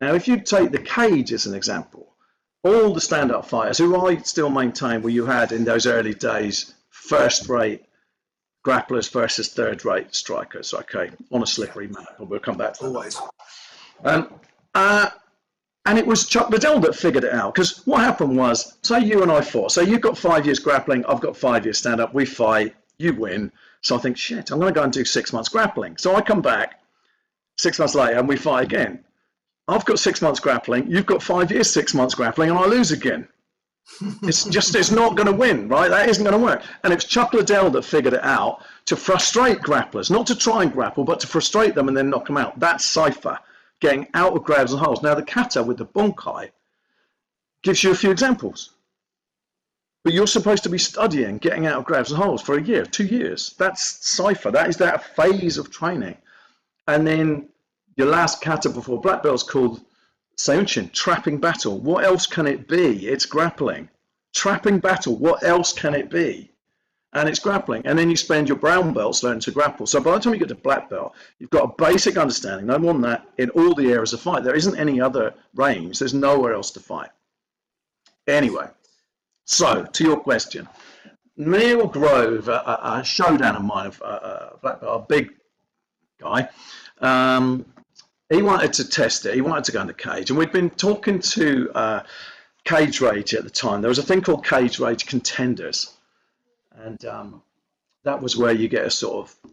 [0.00, 2.14] Now, if you take the cage as an example,
[2.62, 6.14] all the stand up fighters who I still maintain were you had in those early
[6.14, 7.84] days, first rate
[8.64, 12.16] grapplers versus third rate strikers, okay, on a slippery map.
[12.18, 12.88] We'll come back to that.
[12.88, 13.20] Always.
[14.04, 14.34] Um,
[14.74, 15.10] uh,
[15.86, 17.54] and it was Chuck Liddell that figured it out.
[17.54, 19.70] Because what happened was, say you and I fought.
[19.70, 23.14] So you've got five years grappling, I've got five years stand up, we fight, you
[23.14, 23.52] win.
[23.82, 25.96] So I think, shit, I'm going to go and do six months grappling.
[25.96, 26.80] So I come back
[27.56, 29.04] six months later and we fight again.
[29.68, 32.90] I've got six months grappling, you've got five years, six months grappling, and I lose
[32.90, 33.28] again.
[34.22, 35.88] it's just, it's not going to win, right?
[35.88, 36.62] That isn't going to work.
[36.82, 40.72] And it's Chuck Liddell that figured it out to frustrate grapplers, not to try and
[40.72, 42.58] grapple, but to frustrate them and then knock them out.
[42.58, 43.38] That's Saifa,
[43.80, 45.02] getting out of grabs and holes.
[45.02, 46.50] Now, the kata with the bunkai
[47.62, 48.70] gives you a few examples.
[50.04, 52.86] But you're supposed to be studying getting out of grabs and holes for a year,
[52.86, 53.54] two years.
[53.58, 54.52] That's Saifa.
[54.52, 56.16] That is that phase of training.
[56.86, 57.48] And then
[57.96, 59.80] your last kata before black belt's called
[60.36, 61.78] Seiyunchin, trapping battle.
[61.80, 63.08] What else can it be?
[63.08, 63.88] It's grappling.
[64.34, 66.50] Trapping battle, what else can it be?
[67.16, 67.82] And it's grappling.
[67.86, 69.86] And then you spend your brown belts learning to grapple.
[69.86, 72.78] So by the time you get to black belt, you've got a basic understanding, no
[72.78, 74.44] more than that, in all the areas of fight.
[74.44, 75.98] There isn't any other range.
[75.98, 77.10] There's nowhere else to fight.
[78.26, 78.68] Anyway,
[79.44, 80.68] so to your question,
[81.36, 85.32] Neil Grove, a, a showdown of mine, of uh, black belt, a big
[86.18, 86.48] guy.
[87.00, 87.64] Um,
[88.30, 89.34] he wanted to test it.
[89.34, 92.02] He wanted to go in the cage, and we'd been talking to uh,
[92.64, 93.80] Cage Rage at the time.
[93.80, 95.95] There was a thing called Cage Rage Contenders,
[96.82, 97.42] and um,
[98.04, 99.52] that was where you get a sort of,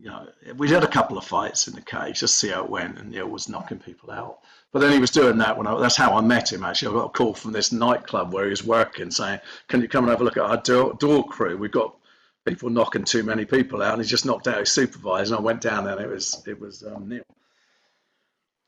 [0.00, 2.70] you know, we had a couple of fights in the cage just see how it
[2.70, 4.38] went, and Neil was knocking people out.
[4.72, 6.64] But then he was doing that when I, that's how I met him.
[6.64, 9.88] Actually, I got a call from this nightclub where he was working, saying, "Can you
[9.88, 11.56] come and have a look at our door, door crew?
[11.56, 11.96] We've got
[12.44, 15.34] people knocking too many people out." And he just knocked out his supervisor.
[15.34, 17.22] And I went down there, and it was it was um, Neil,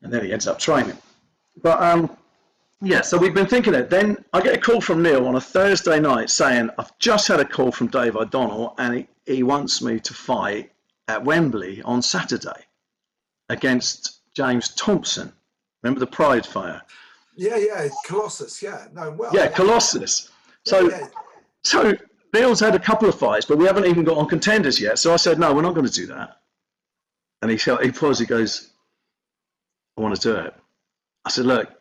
[0.03, 0.97] and then he ends up training.
[1.61, 2.17] But um,
[2.81, 3.91] yeah, so we've been thinking it.
[3.91, 7.41] Then I get a call from Neil on a Thursday night saying, I've just had
[7.41, 10.71] a call from Dave O'Donnell and he, he wants me to fight
[11.09, 12.67] at Wembley on Saturday
[13.49, 15.33] against James Thompson.
[15.83, 16.83] Remember the Pride Fire?
[17.37, 18.63] Yeah, yeah, Colossus.
[18.63, 19.31] Yeah, no, well.
[19.33, 20.31] Yeah, Colossus.
[20.65, 21.09] So, yeah.
[21.65, 21.95] so
[22.33, 24.99] Neil's had a couple of fights, but we haven't even got on contenders yet.
[24.99, 26.41] So I said, no, we're not going to do that.
[27.43, 28.71] And he, he paused, he goes,
[29.97, 30.55] I want to do it.
[31.25, 31.78] I said, look,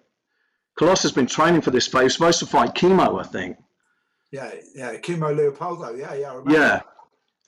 [0.77, 2.01] Colossus has been training for this fight.
[2.01, 3.57] He was supposed to fight Kimo, I think.
[4.31, 5.95] Yeah, yeah, Kimo Leopoldo.
[5.95, 6.81] Yeah, yeah, Yeah.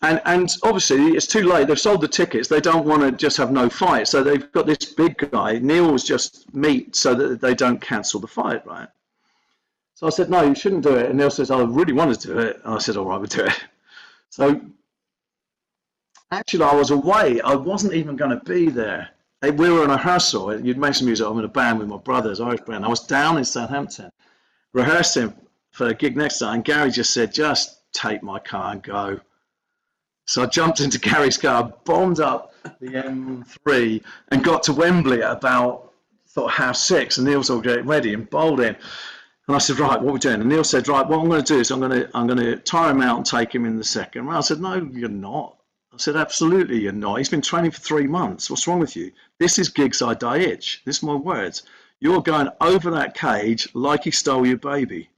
[0.01, 1.67] And, and obviously it's too late.
[1.67, 2.47] They've sold the tickets.
[2.47, 4.07] They don't want to just have no fight.
[4.07, 5.59] So they've got this big guy.
[5.59, 8.87] Neil was just meat so that they don't cancel the fight, right?
[9.95, 11.09] So I said, no, you shouldn't do it.
[11.09, 12.61] And Neil says, I really want to do it.
[12.63, 13.65] And I said, all right, we'll do it.
[14.29, 14.61] So
[16.31, 17.41] actually, I was away.
[17.41, 19.09] I wasn't even going to be there
[19.41, 20.59] we were in a rehearsal.
[20.59, 21.25] You'd mentioned music.
[21.25, 22.85] I'm in a band with my brothers, Irish band.
[22.85, 24.11] I was down in Southampton
[24.73, 25.33] rehearsing
[25.71, 29.19] for a gig next time, and Gary just said, "Just take my car and go."
[30.25, 35.31] So I jumped into Gary's car, bombed up the M3, and got to Wembley at
[35.31, 35.93] about
[36.27, 37.17] thought half six.
[37.17, 38.75] And Neil's all getting ready and bowled in.
[39.47, 40.41] And I said, right, what are we doing?
[40.41, 42.39] And Neil said, right, what I'm going to do is I'm going to I'm going
[42.39, 44.37] to tire him out and take him in the second round.
[44.37, 45.58] I said, no, you're not.
[45.99, 47.17] Said, absolutely, you're not.
[47.17, 48.49] He's been training for three months.
[48.49, 49.11] What's wrong with you?
[49.37, 50.83] This is Gekisai Daiichi.
[50.85, 51.63] This is my words.
[51.99, 55.09] You're going over that cage like he stole your baby.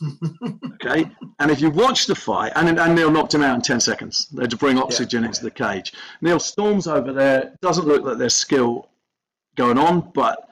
[0.74, 3.78] okay, and if you watch the fight, and, and Neil knocked him out in 10
[3.78, 4.28] seconds.
[4.32, 5.28] They had to bring oxygen yeah.
[5.28, 5.92] into the cage.
[6.20, 7.54] Neil storms over there.
[7.60, 8.88] Doesn't look like there's skill
[9.54, 10.48] going on, but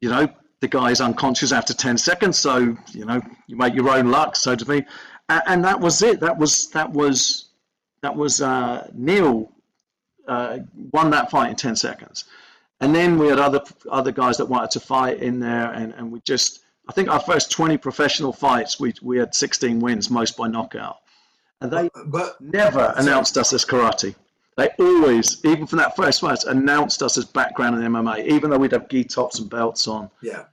[0.00, 0.28] you know
[0.60, 2.38] the guy is unconscious after 10 seconds.
[2.38, 4.84] So you know you make your own luck, so to me.
[5.28, 6.20] And, and that was it.
[6.20, 7.47] That was that was
[8.02, 9.50] that was uh, Neil
[10.26, 10.58] uh,
[10.92, 12.24] won that fight in 10 seconds.
[12.80, 16.12] And then we had other other guys that wanted to fight in there, and, and
[16.12, 20.36] we just I think our first 20 professional fights we we had 16 wins, most
[20.36, 20.98] by knockout.
[21.60, 24.14] And they but, never announced us as karate.
[24.56, 28.58] They always, even from that first fight, announced us as background in MMA, even though
[28.58, 30.10] we'd have gi tops and belts on.
[30.22, 30.44] Yeah.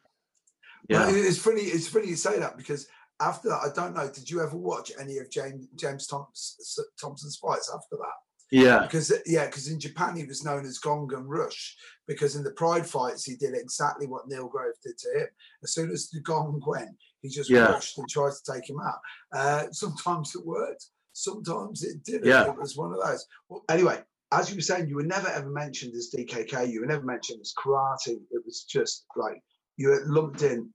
[0.87, 1.05] Yeah.
[1.05, 1.61] Well, it's funny.
[1.61, 2.87] It's funny you say that because
[3.21, 4.09] after that, I don't know.
[4.09, 8.15] Did you ever watch any of James James Thompson's fights after that?
[8.51, 8.81] Yeah.
[8.83, 11.75] Because yeah, because in Japan he was known as Gong and Rush
[12.07, 15.27] because in the Pride fights he did exactly what Neil Grove did to him.
[15.63, 17.65] As soon as the Gong went, he just yeah.
[17.65, 18.99] rushed and tried to take him out.
[19.33, 22.27] Uh, sometimes it worked, sometimes it didn't.
[22.27, 22.49] Yeah.
[22.49, 23.25] It was one of those.
[23.49, 26.71] Well, anyway, as you were saying, you were never ever mentioned as DKK.
[26.71, 28.19] You were never mentioned as karate.
[28.31, 29.41] It was just like
[29.77, 30.69] you were lumped in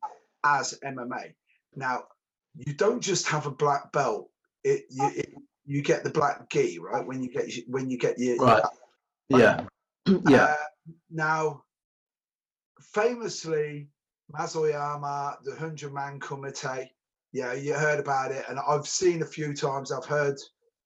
[0.44, 1.32] as MMA.
[1.76, 2.04] Now,
[2.56, 4.28] you don't just have a black belt.
[4.64, 5.34] It you it,
[5.64, 8.62] you get the black gi right when you get when you get your right.
[9.28, 9.64] Your, yeah,
[10.26, 10.44] yeah.
[10.44, 10.56] Uh,
[11.10, 11.62] now,
[12.80, 13.88] famously,
[14.30, 16.88] Mas Oyama, the Hundred Man Kumite.
[17.32, 19.92] Yeah, you heard about it, and I've seen a few times.
[19.92, 20.36] I've heard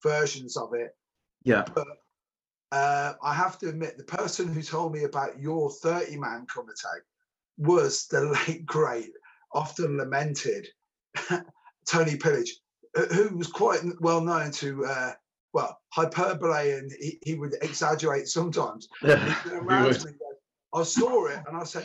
[0.03, 0.95] versions of it.
[1.43, 1.65] Yeah.
[1.75, 1.87] But
[2.71, 7.01] uh, I have to admit, the person who told me about your 30 man kumite
[7.57, 9.13] was the late great,
[9.53, 10.67] often lamented
[11.89, 12.57] Tony Pillage,
[13.13, 15.13] who was quite well known to, uh,
[15.53, 18.89] well, hyperbole and he, he, would exaggerate sometimes.
[19.03, 19.37] Yeah,
[20.75, 21.85] I saw it and I said,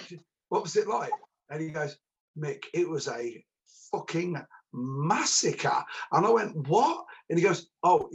[0.50, 1.12] What was it like?
[1.50, 1.98] And he goes,
[2.38, 3.44] Mick, it was a
[3.92, 4.42] fucking
[4.74, 5.84] massacre.
[6.12, 7.06] And I went, What?
[7.30, 8.10] And he goes, Oh,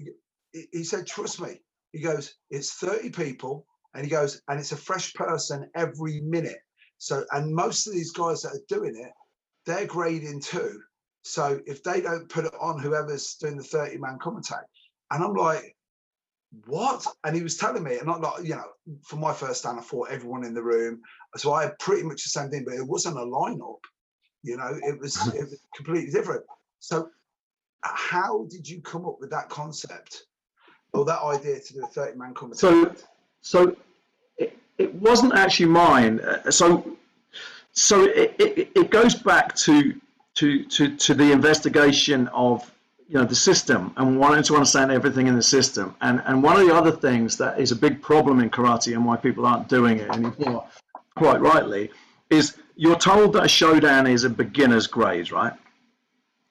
[0.53, 1.61] he, he said, Trust me.
[1.93, 3.67] He goes, It's 30 people.
[3.95, 6.59] And he goes, And it's a fresh person every minute.
[6.99, 9.13] So, and most of these guys that are doing it,
[9.67, 10.81] they're grading too.
[11.25, 14.65] So if they don't put it on, whoever's doing the 30 man commentary,
[15.11, 15.75] and I'm like,
[16.67, 17.07] what?
[17.25, 18.69] And he was telling me, and I'm like, you know,
[19.03, 21.01] for my first dan, I fought everyone in the room.
[21.37, 23.81] So I had pretty much the same thing, but it wasn't a lineup.
[24.43, 26.43] You know, it was, it was completely different.
[26.79, 27.09] So
[27.83, 30.25] how did you come up with that concept
[30.93, 32.57] or that idea to do a 30 man kumite?
[32.57, 32.95] So,
[33.41, 33.77] so
[34.37, 36.21] it, it wasn't actually mine.
[36.21, 36.97] Uh, So,
[37.73, 39.99] so it, it, it goes back to,
[40.37, 42.71] to, to, to the investigation of
[43.09, 45.95] you know the system and wanting to understand everything in the system.
[46.01, 49.05] And and one of the other things that is a big problem in karate and
[49.05, 50.65] why people aren't doing it anymore,
[51.15, 51.91] quite rightly,
[52.31, 55.53] is you're told that a Shodan is a beginner's grade, right?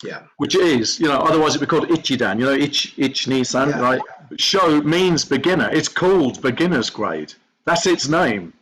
[0.03, 0.23] yeah.
[0.37, 3.79] which is, you know, otherwise it'd be called Ichidan, you know, Ich, Ich Nisan, Yeah.
[3.79, 4.01] right?
[4.37, 5.69] Show means beginner.
[5.71, 7.33] It's called beginner's grade.
[7.65, 8.53] That's its name.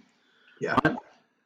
[0.60, 0.78] Yeah.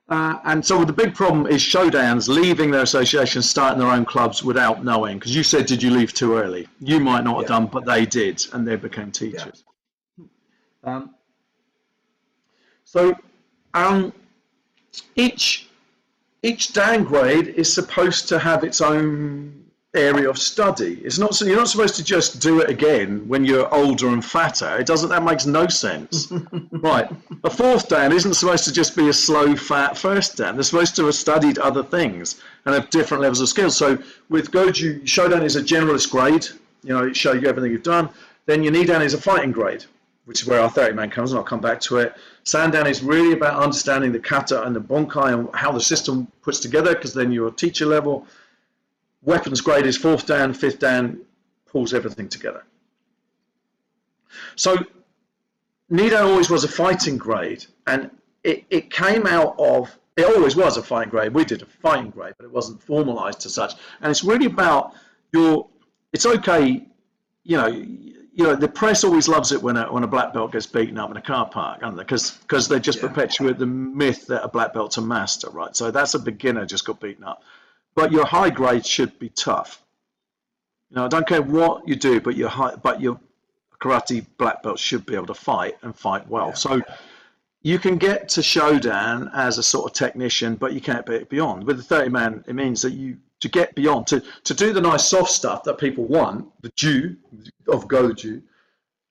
[0.07, 4.43] Uh, and so the big problem is Shodans leaving their associations, starting their own clubs
[4.43, 5.17] without knowing.
[5.17, 6.67] Because you said, did you leave too early?
[6.79, 9.63] You might not have done, but they did, and they became teachers.
[10.83, 11.15] Um,
[12.83, 13.15] so
[13.73, 14.13] um,
[15.15, 15.69] each
[16.43, 19.64] each dan grade is supposed to have its own
[19.95, 20.99] area of study.
[21.03, 24.23] It's not so you're not supposed to just do it again when you're older and
[24.23, 24.77] fatter.
[24.77, 25.09] It doesn't.
[25.09, 26.31] That makes no sense.
[26.71, 27.09] right.
[27.43, 30.55] A fourth dan isn't supposed to just be a slow, fat first dan.
[30.55, 33.77] They're supposed to have studied other things and have different levels of skills.
[33.77, 33.97] So
[34.29, 36.47] with Goju, Shodan is a generalist grade.
[36.83, 38.09] You know, it shows you everything you've done.
[38.45, 39.85] Then your Nidan is a fighting grade,
[40.25, 42.13] which is where our 30 man comes, and I'll come back to it.
[42.43, 46.59] Sandan is really about understanding the kata and the bunkai and how the system puts
[46.59, 48.27] together, because then you're teacher level.
[49.25, 51.21] Weapons grade is fourth dan, fifth dan,
[51.65, 52.63] pulls everything together.
[54.55, 54.77] So
[55.91, 58.09] Nidan always was a fighting grade, and
[58.43, 61.33] it, it came out of it always was a fighting grade.
[61.33, 63.73] We did a fighting grade, but it wasn't formalized to such.
[64.01, 64.93] And it's really about
[65.33, 65.67] your.
[66.13, 66.85] It's okay,
[67.43, 67.67] you know.
[68.37, 70.97] You know, the press always loves it when a when a black belt gets beaten
[70.97, 72.03] up in a car park, they?
[72.03, 73.07] Because because they just Yeah.
[73.07, 75.73] perpetuate the myth that a black belt's a master, right?
[75.73, 77.43] So that's a beginner just got beaten up.
[77.95, 79.81] But your high grade should be tough.
[80.89, 83.19] You know, I don't care what you do, but your high, but your
[83.79, 86.53] karate black belt should be able to fight and fight well.
[86.55, 86.81] So
[87.61, 91.63] you can get to Shodan as a sort of technician, but you can't be beyond.
[91.63, 94.81] With the 30 man, it means that you to get beyond to to do the
[94.81, 97.15] nice soft stuff that people want, the Ju
[97.67, 98.41] of Goju.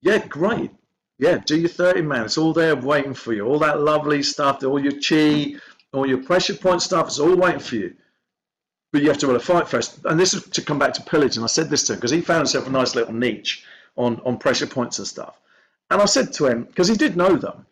[0.02, 0.70] Yeah, great.
[1.18, 2.24] Yeah, do your 30 man.
[2.24, 3.46] It's all there waiting for you.
[3.46, 5.54] All that lovely stuff, all your chi,
[5.92, 7.94] all your pressure point stuff, it's all waiting for you.
[8.94, 9.98] But you have to be a fight first.
[10.04, 12.12] And this is to come back to Pillage, and I said this to him because
[12.12, 13.64] he found himself a nice little niche
[13.96, 15.40] on, on pressure points and stuff.
[15.90, 17.66] And I said to him, because he did know them,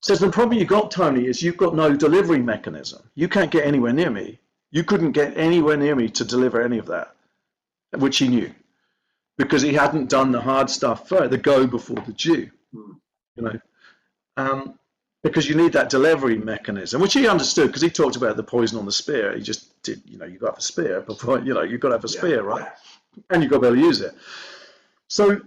[0.00, 3.02] says the problem you got, Tony, is you've got no delivery mechanism.
[3.14, 4.38] You can't get anywhere near me.
[4.70, 7.14] You couldn't get anywhere near me to deliver any of that,
[7.92, 8.54] which he knew,
[9.36, 13.00] because he hadn't done the hard stuff first, the go before the Ju, you
[13.36, 13.60] know.
[14.38, 14.78] Um,
[15.22, 18.78] because you need that delivery mechanism, which he understood because he talked about the poison
[18.78, 19.34] on the spear.
[19.36, 21.80] He just did, you know, you got to have a spear before, you know, you've
[21.80, 22.68] got to have a spear, right?
[23.30, 24.14] And you've got to be able to use it.
[25.08, 25.40] So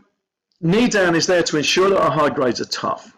[0.63, 3.13] Nidan is there to ensure that our high grades are tough.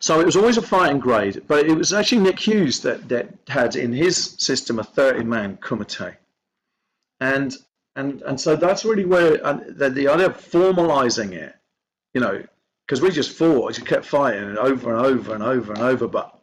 [0.00, 3.28] So it was always a fighting grade, but it was actually Nick Hughes that, that
[3.48, 6.16] had in his system a 30 man kumite.
[7.20, 7.56] And,
[7.96, 11.54] and, and so that's really where uh, the, the idea of formalizing it,
[12.14, 12.44] you know,
[12.86, 16.06] because we just fought, just kept fighting and over and over and over and over.
[16.06, 16.37] But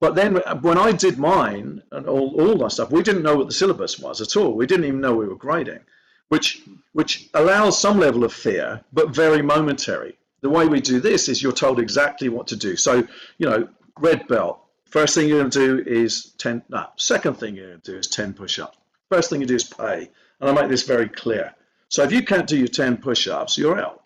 [0.00, 3.36] but then uh, when I did mine and all, all that stuff, we didn't know
[3.36, 4.54] what the syllabus was at all.
[4.54, 5.80] We didn't even know we were grading,
[6.28, 10.18] which which allows some level of fear, but very momentary.
[10.40, 12.76] The way we do this is you're told exactly what to do.
[12.76, 13.06] So
[13.38, 14.60] you know, red belt.
[14.86, 16.62] First thing you're going to do is ten.
[16.68, 18.76] No, second thing you're going to do is ten push-ups.
[19.10, 20.10] First thing you do is pay,
[20.40, 21.54] and I make this very clear.
[21.88, 23.99] So if you can't do your ten push-ups, you're out.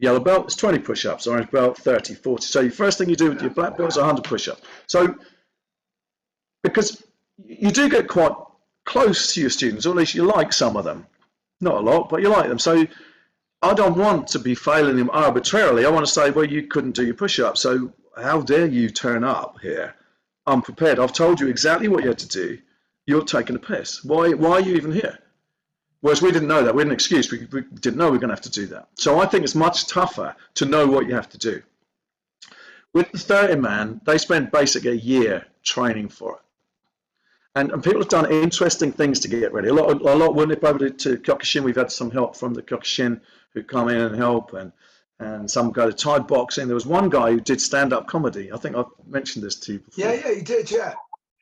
[0.00, 2.42] Yellow belt is 20 push-ups, orange belt 30, 40.
[2.44, 4.62] So your first thing you do with your black belt is 100 push-ups.
[4.86, 5.16] So
[6.62, 7.02] because
[7.44, 8.32] you do get quite
[8.84, 11.06] close to your students, or at least you like some of them.
[11.60, 12.58] Not a lot, but you like them.
[12.58, 12.86] So
[13.60, 15.84] I don't want to be failing them arbitrarily.
[15.84, 19.24] I want to say, well, you couldn't do your push-ups, so how dare you turn
[19.24, 19.94] up here
[20.46, 20.98] unprepared?
[20.98, 22.58] I've told you exactly what you had to do.
[23.06, 24.04] You're taking a piss.
[24.04, 25.18] Why, why are you even here?
[26.00, 26.74] Whereas we didn't know that.
[26.74, 27.30] We had an excuse.
[27.30, 28.88] We, we didn't know we were going to have to do that.
[28.94, 31.62] So I think it's much tougher to know what you have to do.
[32.94, 36.40] With the 30 man, they spend basically a year training for it.
[37.54, 39.68] And, and people have done interesting things to get ready.
[39.68, 41.64] A lot, a lot went over to Kyokushin.
[41.64, 43.20] We've had some help from the Kyokushin
[43.52, 44.72] who come in and help, and
[45.20, 46.68] and some go to Thai boxing.
[46.68, 48.52] There was one guy who did stand-up comedy.
[48.52, 50.04] I think I've mentioned this to you before.
[50.04, 50.94] Yeah, yeah, he did, yeah.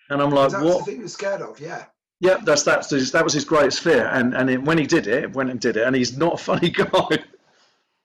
[0.08, 1.84] And I'm like, That's the thing you're scared of, yeah.
[2.20, 5.34] Yeah, that's that's that was his greatest fear, and and it, when he did it,
[5.34, 7.18] went and did it, and he's not a funny guy,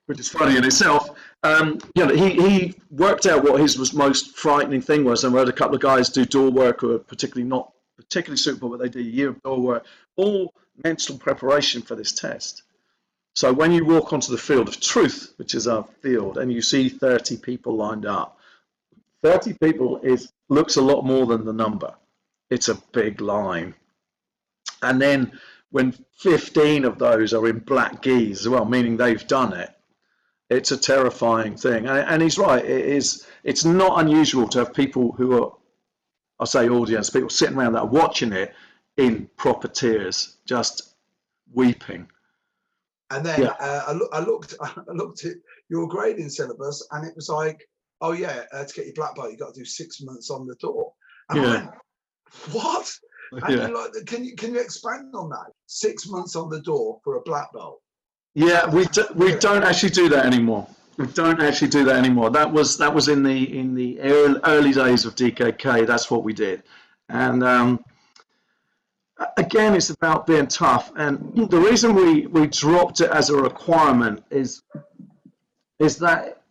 [0.07, 1.09] which is funny in itself.
[1.43, 5.33] Um, you know, he he worked out what his was most frightening thing was, and
[5.33, 8.69] we had a couple of guys do door work who are particularly not particularly suitable,
[8.69, 9.85] but they did a year of door work.
[10.17, 10.53] All
[10.83, 12.63] mental preparation for this test.
[13.33, 16.61] So when you walk onto the field of truth, which is our field, and you
[16.61, 18.37] see 30 people lined up,
[19.23, 21.93] 30 people is looks a lot more than the number.
[22.49, 23.73] It's a big line.
[24.81, 25.39] And then
[25.71, 29.69] when 15 of those are in black gis as well, meaning they've done it,
[30.49, 31.87] it's a terrifying thing.
[31.87, 32.63] And, and he's right.
[32.63, 33.25] It is.
[33.43, 35.51] It's not unusual to have people who are,
[36.39, 38.53] I say, audience people sitting around that watching it
[38.97, 40.93] in proper tears, just
[41.53, 42.07] weeping.
[43.09, 43.55] And then Yeah.
[43.59, 45.35] uh, I, look, I looked, I looked at
[45.69, 47.67] your grading syllabus, and it was like,
[48.01, 50.47] oh yeah, uh, to get your black belt, you got to do six months on
[50.47, 50.93] the door.
[51.29, 51.49] And I Yeah.
[51.49, 51.69] went,
[52.51, 52.93] what?
[53.43, 53.67] And Yeah.
[53.67, 55.51] like, can you can you expand on that?
[55.67, 57.79] Six months on the door for a black belt.
[58.33, 60.67] Yeah, we do, we don't actually do that anymore.
[60.97, 62.29] We don't actually do that anymore.
[62.29, 65.87] That was that was in the in the early, early days of DKK.
[65.87, 66.63] That's what we did,
[67.09, 67.83] and um,
[69.37, 70.91] again, it's about being tough.
[70.95, 74.63] And the reason we we dropped it as a requirement is
[75.79, 76.41] is that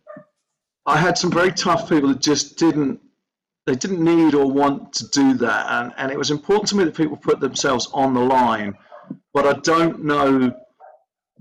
[0.85, 2.99] I had some very tough people that just didn't
[3.65, 6.83] they didn't need or want to do that, and and it was important to me
[6.83, 8.75] that people put themselves on the line.
[9.33, 10.53] But I don't know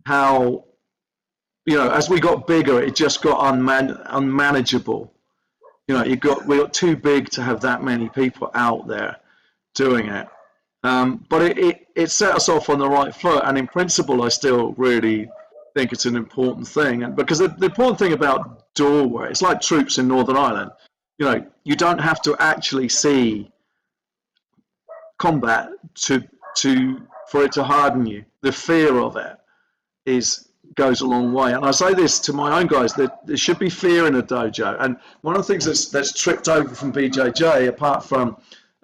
[0.06, 0.64] how
[1.66, 5.12] you know as we got bigger it just got unman- unmanageable.
[5.88, 9.16] You know you got we got too big to have that many people out there
[9.74, 10.28] doing it.
[10.82, 13.44] Um, but it, it, it set us off on the right foot.
[13.44, 15.30] And in principle i still really
[15.74, 17.02] think it's an important thing.
[17.02, 20.70] And because the, the important thing about doorway it's like troops in northern ireland
[21.20, 23.52] you know you don't have to actually see
[25.18, 26.24] combat to
[26.56, 29.36] to for it to harden you the fear of it
[30.06, 31.52] is goes a long way.
[31.52, 34.22] And I say this to my own guys that there should be fear in a
[34.22, 34.76] dojo.
[34.80, 38.36] And one of the things that's that's tripped over from BJJ, apart from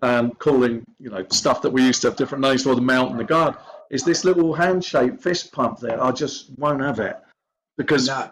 [0.02, 3.10] um, calling you know stuff that we used to have different names for the mount
[3.10, 3.54] and the guard,
[3.90, 6.02] is this little hand-shaped fist pump there.
[6.02, 7.16] I just won't have it
[7.76, 8.30] because No,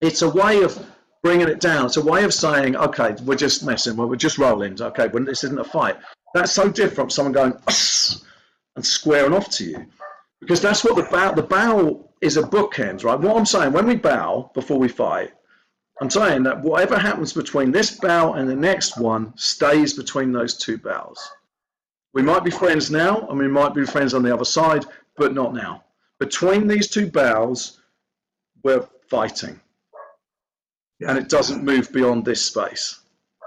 [0.00, 0.84] it's a way of
[1.22, 1.86] bringing it down.
[1.86, 4.80] It's a way of saying, okay, we're just messing, we're just rolling.
[4.80, 5.96] Okay, this isn't a fight.
[6.34, 7.52] That's so different from someone going
[8.76, 9.86] and squaring off to you,
[10.40, 11.32] because that's what the bow.
[11.32, 13.18] The bow is a bookend, right?
[13.18, 15.32] What I'm saying, when we bow before we fight,
[16.00, 20.56] I'm saying that whatever happens between this bow and the next one stays between those
[20.56, 21.30] two bows.
[22.14, 25.34] We might be friends now, and we might be friends on the other side, but
[25.34, 25.84] not now.
[26.18, 27.80] Between these two bows,
[28.62, 29.60] we're fighting
[31.06, 33.00] and it doesn't move beyond this space.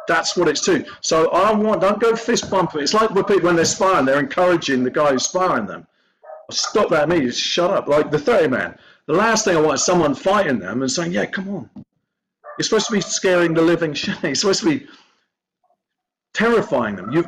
[0.08, 0.86] That's what it's to.
[1.01, 2.82] So I want don't go fist bumping.
[2.82, 5.88] It's like when they're sparring, they're encouraging the guy who's sparring them.
[6.51, 7.32] Stop that immediately.
[7.32, 7.88] Shut up.
[7.88, 8.78] Like the 30 man.
[9.08, 11.70] The last thing I want is someone fighting them and saying, "Yeah, come on."
[12.58, 14.22] You're supposed to be scaring the living shit.
[14.24, 14.88] You're supposed to be
[16.34, 17.12] terrifying them.
[17.12, 17.28] You've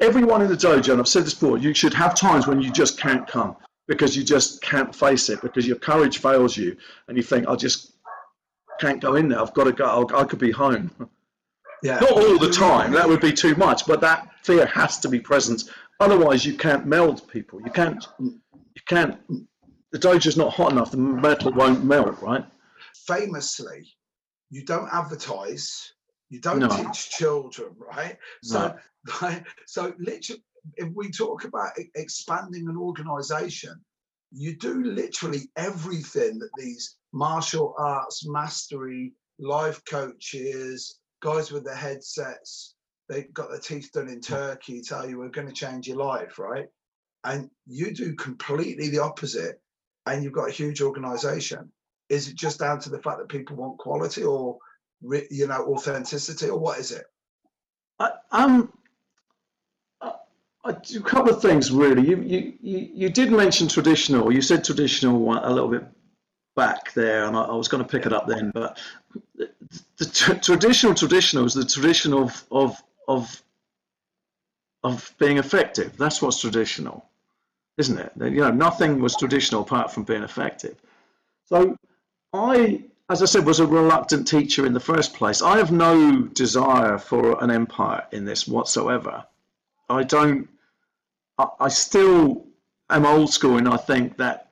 [0.00, 2.70] everyone in the dojo, and I've said this before, you should have times when you
[2.70, 6.76] just can't come because you just can't face it because your courage fails you,
[7.08, 7.93] and you think, "I'll just
[8.80, 9.40] can't go in there.
[9.40, 9.84] I've got to go.
[9.84, 10.90] I'll, I could be home."
[11.82, 11.98] yeah.
[12.00, 12.92] Not all the time.
[12.92, 13.86] That would be too much.
[13.86, 15.64] But that fear has to be present.
[16.00, 17.60] Otherwise, you can't meld people.
[17.62, 18.06] You can't.
[18.18, 19.18] You can't.
[19.92, 20.90] The dojo's not hot enough.
[20.90, 22.44] The metal won't melt, right?
[23.06, 23.86] famously,
[24.50, 25.92] you don't advertise,
[26.30, 26.68] you don't No.
[26.68, 28.16] teach children, right?
[28.42, 28.74] So,
[29.66, 30.42] so literally,
[30.76, 33.84] if we talk about expanding an organization,
[34.32, 42.74] you do literally everything that these martial arts mastery life coaches, guys with the headsets.
[43.08, 46.38] They've got their teeth done in Turkey, tell you we're going to change your life,
[46.38, 46.66] right?
[47.22, 49.60] And you do completely the opposite,
[50.06, 51.70] and you've got a huge organization
[52.10, 54.58] is it just down to the fact that people want quality or
[55.30, 57.04] you know authenticity or what is it
[57.98, 58.72] I, um,
[60.64, 62.08] a couple of things really.
[62.08, 64.32] You, you, you did mention traditional.
[64.32, 65.84] You said traditional a little bit
[66.54, 68.50] back there, and I, I was going to pick it up then.
[68.54, 68.78] But
[69.34, 73.42] the, tr- traditional traditional is the tradition of of of
[74.82, 75.96] of being effective.
[75.96, 77.06] That's what's traditional,
[77.78, 78.12] isn't it?
[78.16, 80.76] You know, nothing was traditional apart from being effective.
[81.46, 81.76] So
[82.32, 85.42] I, as I said, was a reluctant teacher in the first place.
[85.42, 89.24] I have no desire for an empire in this whatsoever.
[89.88, 90.48] I don't.
[91.38, 92.46] I, I still
[92.90, 94.43] am old school, and I think that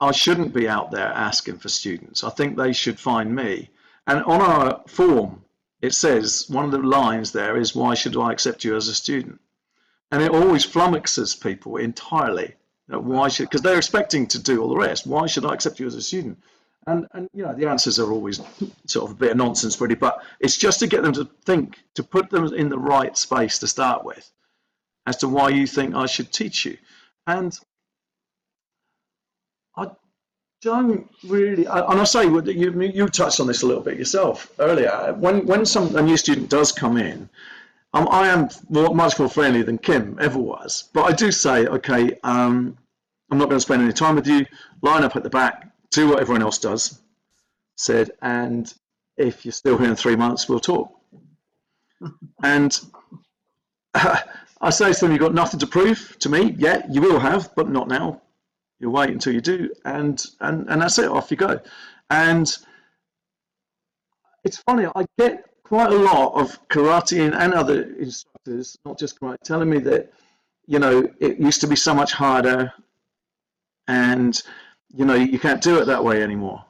[0.00, 2.22] I shouldn't be out there asking for students.
[2.22, 3.70] I think they should find me.
[4.06, 5.44] And on our form,
[5.82, 8.94] it says one of the lines there is, "Why should I accept you as a
[8.94, 9.40] student?"
[10.10, 12.54] And it always flummoxes people entirely.
[12.88, 13.48] You know, why should?
[13.48, 15.06] Because they're expecting to do all the rest.
[15.06, 16.38] Why should I accept you as a student?
[16.86, 18.40] And and you know the answers are always
[18.86, 19.94] sort of a bit of nonsense, really.
[19.94, 23.58] But it's just to get them to think, to put them in the right space
[23.58, 24.32] to start with,
[25.06, 26.78] as to why you think I should teach you.
[27.26, 27.58] And
[29.78, 29.90] I
[30.60, 32.42] don't really, and I say you
[32.80, 35.14] you touched on this a little bit yourself earlier.
[35.18, 37.28] When when some a new student does come in,
[37.94, 40.88] um, I am more, much more friendly than Kim ever was.
[40.92, 42.76] But I do say, okay, um,
[43.30, 44.46] I'm not going to spend any time with you.
[44.82, 47.00] Line up at the back, do what everyone else does.
[47.76, 48.72] Said, and
[49.16, 50.92] if you're still here in three months, we'll talk.
[52.42, 52.78] and
[53.94, 54.18] uh,
[54.60, 56.56] I say to them, you've got nothing to prove to me.
[56.58, 58.20] Yeah, you will have, but not now.
[58.80, 61.08] You wait until you do, and and and that's it.
[61.08, 61.60] Off you go.
[62.10, 62.56] And
[64.44, 64.86] it's funny.
[64.94, 69.78] I get quite a lot of karate and, other instructors, not just karate, telling me
[69.80, 70.12] that
[70.66, 72.72] you know it used to be so much harder,
[73.88, 74.42] and
[74.94, 76.64] you know you can't do it that way anymore.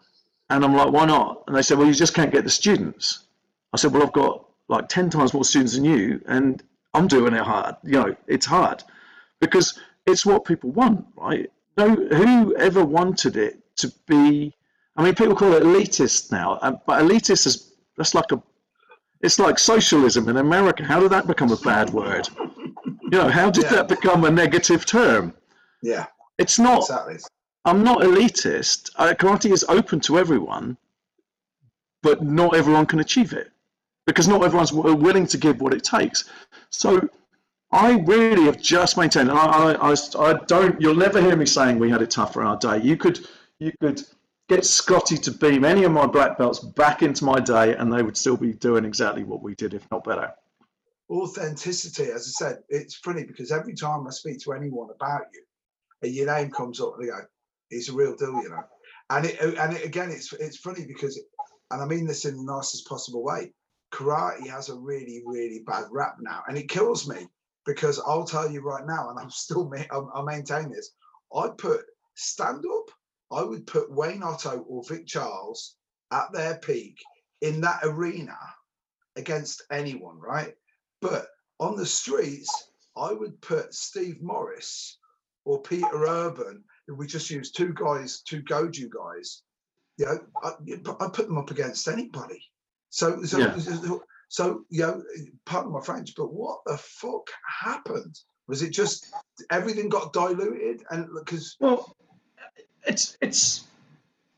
[0.51, 1.45] And I'm like, why not?
[1.47, 3.25] And they said, well, you just can't get the students.
[3.75, 6.63] I said, well, I've got like 10 times more students than you, and
[6.95, 7.77] I'm doing it hard.
[7.85, 8.83] You know, it's hard
[9.41, 11.51] because it's what people want, right?
[11.79, 14.53] No, who ever wanted it to be?
[14.97, 18.43] I mean, people call it elitist now, uh, but elitist is that's like a,
[19.21, 20.83] it's like socialism in America.
[20.83, 22.29] How did that become a bad word?
[22.85, 23.71] You know, how did yeah.
[23.71, 25.33] that become a negative term?
[25.81, 26.07] Yeah,
[26.37, 26.81] it's not.
[26.81, 27.19] Exactly.
[27.65, 28.91] I'm not elitist.
[28.97, 30.77] Uh, karate is open to everyone,
[32.03, 33.53] but not everyone can achieve it
[34.05, 36.25] because not everyone's willing to give what it takes.
[36.71, 37.09] So
[37.71, 40.81] I really have just maintained, and I, I, I, don't.
[40.81, 42.81] You'll never hear me saying we had it tough for our day.
[42.81, 44.03] You could, you could
[44.49, 48.03] get Scotty to beam any of my black belts back into my day, and they
[48.03, 50.33] would still be doing exactly what we did, if not better.
[51.11, 55.43] Authenticity, as I said, it's funny because every time I speak to anyone about you,
[56.03, 57.21] and your name comes up, and they go,
[57.69, 58.65] "He's a real deal," you know.
[59.11, 61.21] And it, and it, again, it's it's funny because,
[61.71, 63.53] and I mean this in the nicest possible way
[63.91, 67.27] karate has a really, really bad rap now, and it kills me
[67.67, 70.91] because I'll tell you right now, and I'm still I maintain this.
[71.35, 71.83] I'd put
[72.15, 72.91] stand up.
[73.31, 75.77] I would put Wayne Otto or Vic Charles
[76.11, 76.97] at their peak
[77.43, 78.39] in that arena
[79.17, 80.55] against anyone, right?
[81.01, 81.27] But
[81.61, 84.99] on the streets, I would put Steve Morris
[85.45, 86.65] or Peter Urban.
[86.89, 89.43] If we just use two guys, two Goju guys,
[89.99, 92.41] you know, I, I put them up against anybody.
[92.91, 93.99] So, so, yeah.
[94.29, 95.03] So, you know,
[95.47, 98.19] pardon my French, but what the fuck happened?
[98.47, 99.13] Was it just
[99.51, 100.83] everything got diluted?
[100.91, 101.97] And because well,
[102.87, 103.65] it's it's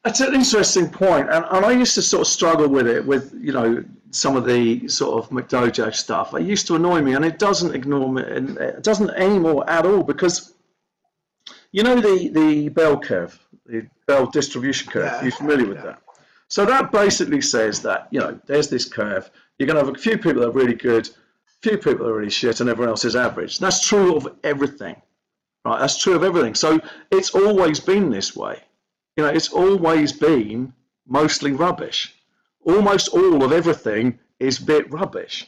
[0.05, 3.34] it's an interesting point, and, and I used to sort of struggle with it with
[3.41, 6.34] you know some of the sort of McDojo stuff.
[6.34, 9.86] It used to annoy me, and it doesn't ignore me, and it doesn't anymore at
[9.86, 10.55] all because
[11.70, 15.05] you know the the bell curve, the bell distribution curve.
[15.05, 15.20] Yeah.
[15.20, 16.01] Are you familiar with that?
[16.51, 19.30] So that basically says that, you know, there's this curve.
[19.61, 21.11] You're going to have a few people that are really good,
[21.61, 23.58] few people that are really shit, and everyone else is average.
[23.58, 24.96] That's true of everything,
[25.66, 25.78] right?
[25.78, 26.54] That's true of everything.
[26.54, 26.80] So
[27.11, 28.58] it's always been this way.
[29.18, 30.72] You know, it's always been
[31.06, 32.14] mostly rubbish.
[32.64, 35.46] Almost all of everything is bit rubbish.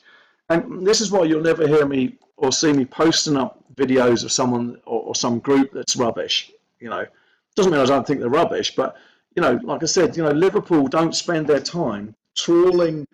[0.50, 4.30] And this is why you'll never hear me or see me posting up videos of
[4.30, 6.52] someone or, or some group that's rubbish.
[6.80, 7.06] You know,
[7.56, 8.94] doesn't mean I don't think they're rubbish, but
[9.36, 13.06] you know, like I said, you know, Liverpool don't spend their time trawling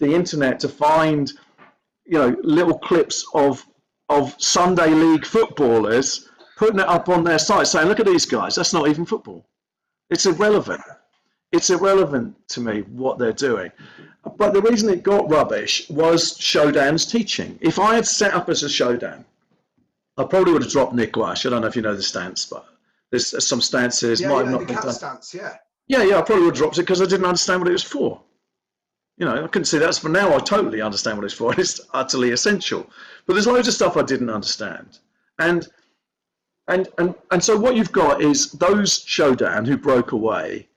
[0.00, 1.32] the internet to find,
[2.04, 3.64] you know, little clips of
[4.08, 8.56] of Sunday league footballers putting it up on their site saying, look at these guys,
[8.56, 9.46] that's not even football.
[10.10, 10.82] It's irrelevant.
[11.52, 13.70] It's irrelevant to me what they're doing.
[14.36, 17.56] But the reason it got rubbish was Shodan's teaching.
[17.60, 19.24] If I had set up as a Shodan,
[20.18, 21.46] I probably would have dropped Neko Ashi.
[21.46, 22.66] I don't know if you know the stance, but
[23.10, 24.92] there's some stances yeah, might yeah, not been done.
[24.92, 25.56] Stance, yeah.
[25.86, 27.82] Yeah, yeah, I probably would have dropped it because I didn't understand what it was
[27.82, 28.20] for.
[29.20, 30.34] You know, I couldn't see that's for now.
[30.34, 31.54] I totally understand what it's for.
[31.58, 32.90] It's utterly essential.
[33.26, 34.98] But there's loads of stuff I didn't understand,
[35.38, 35.68] and
[36.68, 40.68] and and and so what you've got is those Shodan who broke away,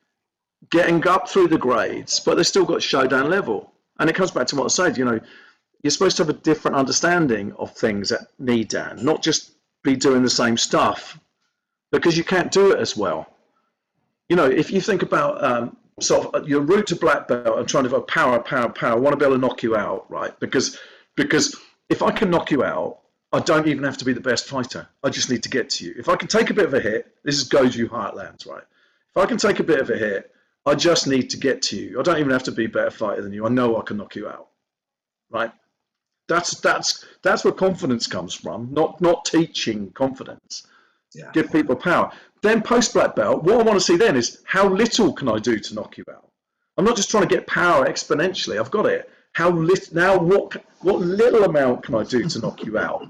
[0.69, 3.71] getting up through the grades, but they've still got Shodan level.
[3.99, 4.97] And it comes back to what I said.
[4.97, 5.19] You know,
[5.81, 9.51] you're supposed to have a different understanding of things at Nidan, not just
[9.83, 11.17] be doing the same stuff
[11.93, 13.25] because you can't do it as well.
[14.27, 17.57] You know, if you think about um, sort of uh, your route to black belt
[17.59, 19.75] and trying to go power, power, power, I want to be able to knock you
[19.75, 20.37] out, right?
[20.39, 20.79] Because
[21.15, 21.55] because
[21.89, 22.99] if I can knock you out,
[23.31, 24.87] I don't even have to be the best fighter.
[25.03, 25.93] I just need to get to you.
[25.97, 28.63] If I can take a bit of a hit, this is Goju Heartlands, right?
[29.09, 30.31] If I can take a bit of a hit,
[30.65, 31.99] I just need to get to you.
[31.99, 33.45] I don't even have to be a better fighter than you.
[33.45, 34.47] I know I can knock you out,
[35.29, 35.51] right?
[36.27, 40.65] That's that's that's where confidence comes from, not not teaching confidence
[41.13, 41.29] yeah.
[41.33, 42.11] give people power.
[42.43, 45.39] Then post black belt, what I want to see then is how little can I
[45.39, 46.29] do to knock you out?
[46.77, 48.59] I'm not just trying to get power exponentially.
[48.59, 49.09] I've got it.
[49.31, 50.17] How lit now?
[50.17, 53.09] What what little amount can I do to knock you out?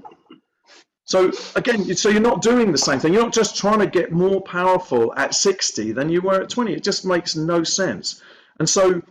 [1.04, 3.12] So again, so you're not doing the same thing.
[3.12, 6.72] You're not just trying to get more powerful at 60 than you were at 20.
[6.72, 8.22] It just makes no sense.
[8.60, 9.02] And so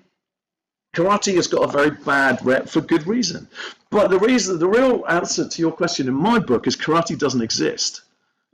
[0.95, 3.49] karate has got a very bad rep for good reason.
[3.89, 7.41] But the reason, the real answer to your question in my book is karate doesn't
[7.41, 8.03] exist.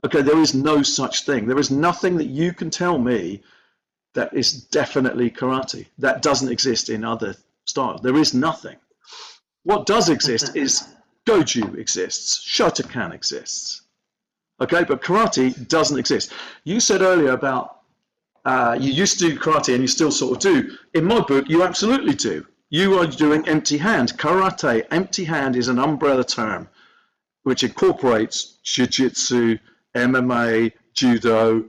[0.04, 1.46] Okay, there is no such thing.
[1.46, 3.42] There is nothing that you can tell me
[4.14, 5.86] that is definitely karate.
[5.98, 8.00] That doesn't exist in other styles.
[8.00, 8.76] There is nothing.
[9.64, 10.88] What does exist is
[11.26, 13.82] Goju exists, Shotokan exists.
[14.60, 16.32] Okay, but karate doesn't exist.
[16.64, 17.76] You said earlier about
[18.44, 20.76] uh, you used to do karate and you still sort of do.
[20.94, 22.46] In my book, you absolutely do.
[22.70, 24.16] You are doing empty hand.
[24.16, 26.68] Karate, empty hand is an umbrella term
[27.42, 29.58] which incorporates jiu-jitsu,
[29.94, 31.64] MMA, judo,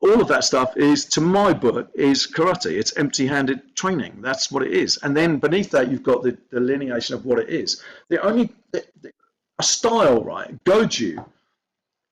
[0.00, 2.72] all of that stuff is, to my book, is karate.
[2.78, 4.20] It's empty-handed training.
[4.20, 4.98] That's what it is.
[5.02, 7.82] And then beneath that, you've got the delineation of what it is.
[8.08, 9.10] The only the, the,
[9.58, 10.62] a style, right?
[10.64, 11.24] Goju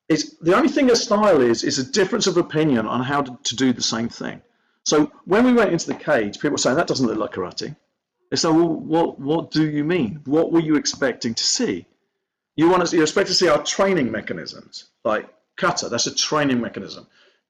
[0.09, 3.39] is the only thing a style is is a difference of opinion on how to,
[3.43, 4.41] to do the same thing.
[4.85, 7.75] So when we went into the cage, people were saying that doesn't look like karate.
[8.31, 10.21] They said, well, what what do you mean?
[10.25, 11.87] What were you expecting to see?
[12.57, 15.89] You want to you expect to see our training mechanisms, like kata.
[15.89, 17.07] That's a training mechanism.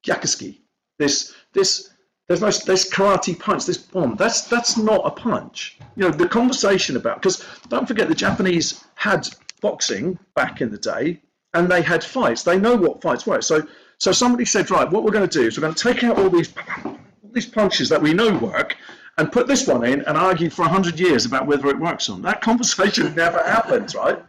[0.06, 0.58] Gyaku zuki.
[0.98, 1.90] This this
[2.26, 4.16] there's no this karate punch, this bomb.
[4.16, 5.78] That's that's not a punch.
[5.96, 9.28] You know the conversation about because don't forget the Japanese had
[9.60, 11.20] boxing back in the day,
[11.52, 12.42] and they had fights.
[12.42, 13.42] They know what fights were.
[13.42, 13.66] So
[13.98, 16.18] so somebody said, right, what we're going to do is we're going to take out
[16.18, 16.52] all these
[16.84, 16.98] all
[17.32, 18.76] these punches that we know work,
[19.18, 22.18] and put this one in and argue for hundred years about whether it works or
[22.18, 22.22] not.
[22.22, 24.22] That conversation never happens, right?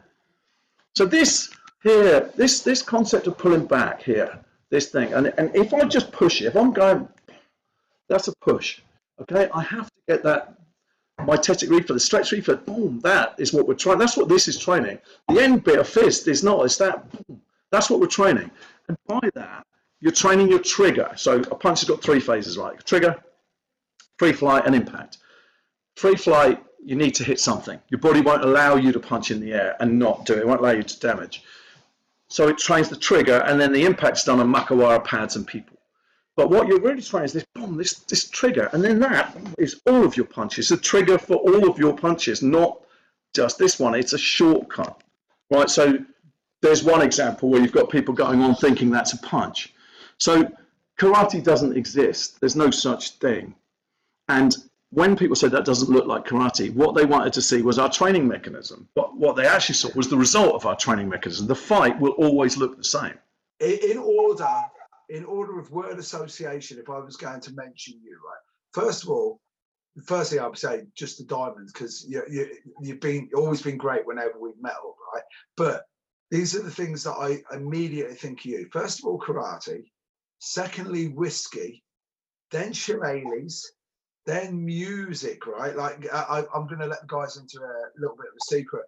[0.96, 1.50] So this
[1.84, 4.40] here, this this concept of pulling back here
[4.70, 5.14] this thing.
[5.14, 7.08] And, and if I just push it, if I'm going,
[8.10, 8.82] that's a push.
[9.22, 10.56] Okay, I have to get that
[11.22, 14.00] myotatic reflex, the stretch reflex, boom, that is what we're trying.
[14.00, 15.00] That's what this is training.
[15.30, 17.42] The end bit of fist is not, it's that, boom,
[17.72, 18.52] that's what we're training.
[18.90, 19.66] And by that,
[20.02, 21.12] you're training your trigger.
[21.16, 22.84] So a punch has got three phases, right?
[22.86, 23.16] Trigger,
[24.20, 25.20] free flight, and impact.
[25.96, 27.80] Free flight, you need to hit something.
[27.90, 30.40] Your body won't allow you to punch in the air and not do it.
[30.40, 31.44] It won't allow you to damage.
[32.28, 35.78] So it trains the trigger, and then the impact's done on Makiwara pads and people.
[36.36, 39.82] But what you're really trying is this boom, this this trigger, and then that is
[39.88, 40.70] all of your punches.
[40.70, 42.82] The trigger for all of your punches, not
[43.34, 43.96] just this one.
[43.96, 45.02] It's a shortcut,
[45.50, 45.70] right?
[45.70, 45.98] So
[46.62, 49.74] there's one example where you've got people going on thinking that's a punch.
[50.18, 50.52] So
[51.00, 52.40] karate doesn't exist.
[52.40, 53.56] There's no such thing.
[54.28, 54.56] And
[54.96, 57.92] when people said that doesn't look like karate, what they wanted to see was our
[57.92, 58.88] training mechanism.
[58.96, 61.48] But what they actually saw was the result of our training mechanism.
[61.48, 63.16] The fight will always look the same.
[63.60, 64.56] In order,
[65.10, 68.86] in order of word association, if I was going to mention you, right?
[68.86, 69.42] First of all,
[70.06, 73.78] first thing I would say just the diamonds because you, you, you've been always been
[73.78, 74.76] great whenever we've met
[75.14, 75.24] right?
[75.58, 75.84] But
[76.32, 78.70] these are the things that I immediately think of you.
[78.72, 79.92] First of all, karate.
[80.40, 81.84] Secondly, whiskey.
[82.52, 83.66] Then shillelaghs
[84.26, 85.76] then music, right?
[85.76, 88.84] Like I, am going to let the guys into a little bit of a secret.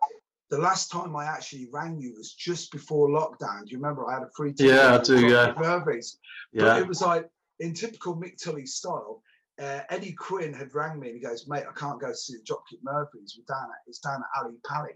[0.49, 3.65] The last time I actually rang you was just before lockdown.
[3.65, 4.07] Do you remember?
[4.07, 4.73] I had a free ticket.
[4.73, 5.27] Yeah, I do.
[5.27, 5.53] Yeah.
[5.57, 6.17] Murphy's.
[6.53, 6.63] Yeah.
[6.63, 7.29] But it was like
[7.59, 9.21] in typical Mick Tully style.
[9.59, 12.43] Uh, Eddie Quinn had rang me and he goes, "Mate, I can't go see the
[12.43, 13.37] Dropkick Murphys.
[13.37, 14.93] We're down at it's down at Ali Pali.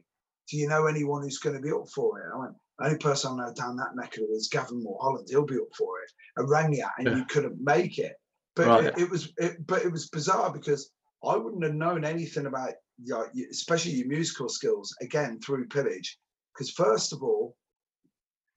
[0.49, 3.39] Do you know anyone who's going to be up for it?" I went, "Only person
[3.39, 5.27] I know down that neck of it is Gavin Mulholland.
[5.29, 7.15] He'll be up for it." I rang you and yeah.
[7.15, 8.15] you couldn't make it.
[8.55, 8.83] But right.
[8.85, 10.91] it, it, was, it, but it was bizarre because
[11.23, 16.17] I wouldn't have known anything about, you know, especially your musical skills again through Pillage.
[16.53, 17.55] Because first of all,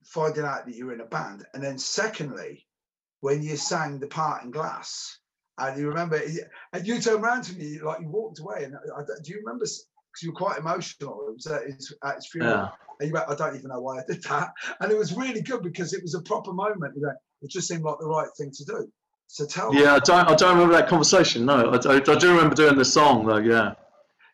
[0.04, 2.66] finding out that you're in a band, and then secondly,
[3.20, 5.18] when you sang the Parting Glass,
[5.58, 6.20] and you remember,
[6.72, 9.64] and you turned around to me like you walked away, and I, do you remember?
[9.64, 11.26] Because you were quite emotional.
[11.28, 12.68] It was at his, at his funeral, yeah.
[12.98, 15.42] and you went, "I don't even know why I did that," and it was really
[15.42, 16.94] good because it was a proper moment.
[16.96, 18.92] You know, it just seemed like the right thing to do.
[19.34, 20.28] So tell Yeah, I don't.
[20.28, 21.44] I don't remember that conversation.
[21.44, 23.38] No, I, I, I do remember doing the song though.
[23.38, 23.74] Yeah.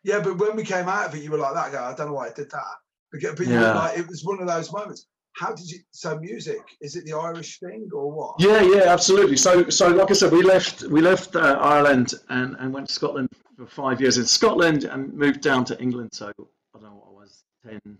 [0.03, 1.89] Yeah, but when we came out of it, you were like that guy.
[1.89, 2.63] I don't know why I did that.
[3.11, 3.73] But, but yeah.
[3.73, 5.07] like, it was one of those moments.
[5.35, 5.79] How did you?
[5.89, 8.35] So music is it the Irish thing or what?
[8.37, 9.37] Yeah, yeah, absolutely.
[9.37, 12.93] So, so like I said, we left we left uh, Ireland and, and went to
[12.93, 16.11] Scotland for five years in Scotland and moved down to England.
[16.13, 17.97] So I don't know what I was 10,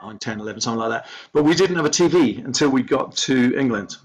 [0.00, 1.10] 9, 10, 11, something like that.
[1.32, 3.96] But we didn't have a TV until we got to England.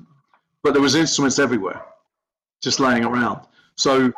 [0.64, 1.86] But there was instruments everywhere
[2.62, 3.45] just laying around.
[3.76, 4.12] So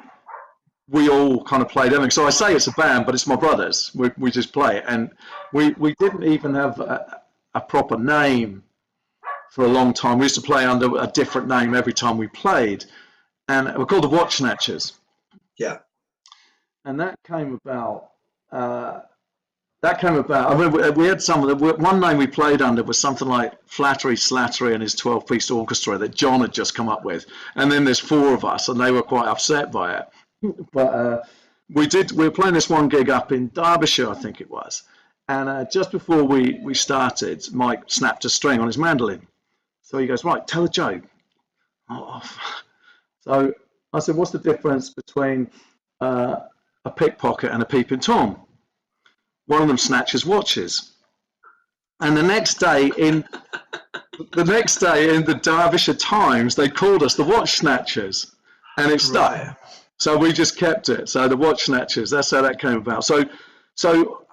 [0.90, 2.12] we all kind of played everything.
[2.12, 3.92] So I say it's a band, but it's my brothers.
[3.96, 5.10] We, we just play And
[5.54, 7.22] we, we didn't even have a,
[7.54, 8.64] a proper name
[9.52, 10.18] for a long time.
[10.18, 12.86] We used to play under a different name every time we played.
[13.48, 14.94] And we're called the Watch Snatchers.
[15.58, 15.80] Yeah.
[16.86, 18.12] And that came about
[18.52, 19.02] uh,
[19.82, 20.52] that came about.
[20.52, 23.54] I mean, we, had some of the one name we played under was something like
[23.66, 27.26] Flattery Slattery and his 12 piece orchestra that John had just come up with.
[27.56, 30.08] And then there's four of us, and they were quite upset by it.
[30.72, 31.24] But uh,
[31.74, 34.84] we did, we were playing this one gig up in Derbyshire, I think it was.
[35.28, 39.26] And uh, just before we, we started, Mike snapped a string on his mandolin.
[39.82, 41.04] So he goes, Right, tell a joke.
[41.90, 42.22] Oh,
[43.22, 43.54] so
[43.94, 45.50] I said, What's the difference between
[46.02, 46.38] uh,
[46.86, 48.38] a pickpocket and a peeping Tom?
[49.52, 50.94] One of them snatches watches.
[52.00, 53.26] And the next day in
[54.32, 58.34] the next day in the Derbyshire Times, they called us the watch snatchers,
[58.78, 59.32] and it stuck.
[59.32, 59.56] Right.
[59.98, 61.10] So we just kept it.
[61.10, 62.10] So the watch snatchers.
[62.10, 63.04] That's how that came about.
[63.04, 63.26] So,
[63.76, 64.26] so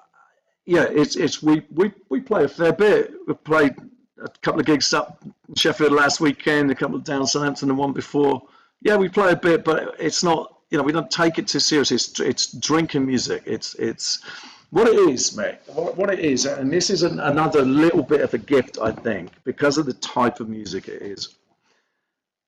[0.66, 3.12] yeah, it's it's we we we play a fair bit.
[3.27, 3.75] We played
[4.23, 7.79] a couple of gigs up in Sheffield last weekend, a couple of down Southampton, and
[7.79, 8.41] one before.
[8.83, 10.55] Yeah, we play a bit, but it's not.
[10.71, 11.97] You know, we don't take it too seriously.
[11.97, 13.43] It's it's drinking music.
[13.47, 14.23] It's it's
[14.71, 18.35] what it is, mate, what it is, and this is an, another little bit of
[18.35, 21.35] a gift, I think, because of the type of music it is.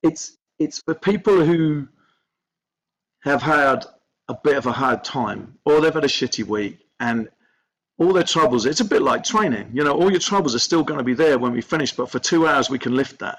[0.02, 1.88] It's it's for people who
[3.20, 3.86] have had
[4.28, 7.28] a bit of a hard time, or they've had a shitty week, and
[7.98, 8.66] all their troubles.
[8.66, 9.92] It's a bit like training, you know.
[9.92, 12.46] All your troubles are still going to be there when we finish, but for two
[12.46, 13.38] hours we can lift that.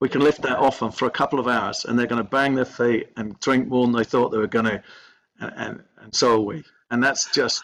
[0.00, 2.28] We can lift that off them for a couple of hours, and they're going to
[2.28, 4.82] bang their feet and drink more than they thought they were going to,
[5.40, 6.64] and and, and so are we.
[6.90, 7.62] And that's just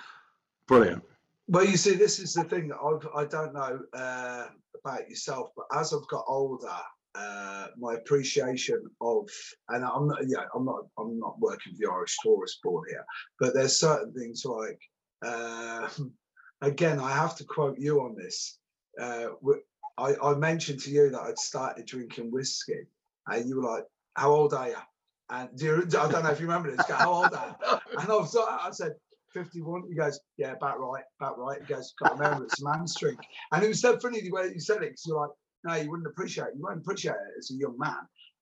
[0.67, 1.03] Brilliant.
[1.49, 4.47] Well, you see, this is the thing that I've, I don't know uh,
[4.85, 6.77] about yourself, but as I've got older,
[7.15, 9.29] uh, my appreciation of,
[9.69, 13.05] and I'm not, yeah, I'm not, I'm not working for the Irish Tourist Board here,
[13.39, 14.81] but there's certain things like,
[15.25, 15.89] uh,
[16.63, 18.59] again, I have to quote you on this.
[19.01, 19.29] Uh,
[19.99, 22.87] I, I mentioned to you that I'd started drinking whiskey,
[23.29, 24.77] and you were like, "How old are you?"
[25.31, 26.87] And you, I don't know if you remember this.
[26.87, 27.79] How old are you?
[27.99, 28.93] And I, was, I said,
[29.33, 29.85] 51?
[29.89, 31.61] He goes, yeah, about right, about right.
[31.61, 33.19] He goes, can't remember, it's a man's drink.
[33.53, 35.31] And it was so funny the way you said it, because you're like,
[35.65, 36.55] no, you wouldn't appreciate it.
[36.57, 37.97] You won't appreciate it as a young man.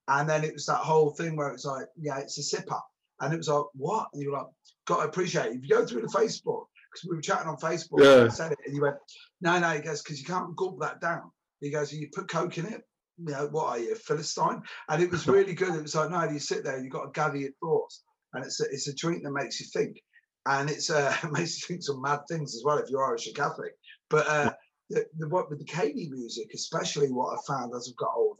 [0.07, 2.79] And then it was that whole thing where it's like, yeah, it's a sipper.
[3.21, 4.07] And it was like, what?
[4.13, 4.47] And you were like,
[4.85, 5.55] got to appreciate it.
[5.55, 8.23] If you go through the Facebook, because we were chatting on Facebook, yeah.
[8.23, 8.97] and said it, and you went,
[9.41, 11.31] no, no, he goes, because you can't gulp that down.
[11.61, 12.83] He goes, you put Coke in it,
[13.17, 14.61] you know, what are you, Philistine?
[14.89, 15.75] And it was really good.
[15.75, 18.03] It was like, no, you sit there you've got to gather your thoughts.
[18.33, 19.97] And it's a, it's a drink that makes you think
[20.45, 23.31] and it's uh, makes you think some mad things as well if you're Irish or
[23.31, 23.73] Catholic.
[24.09, 24.53] But uh,
[24.89, 28.39] the, the, what with the Céilí music, especially what I found as I've got older,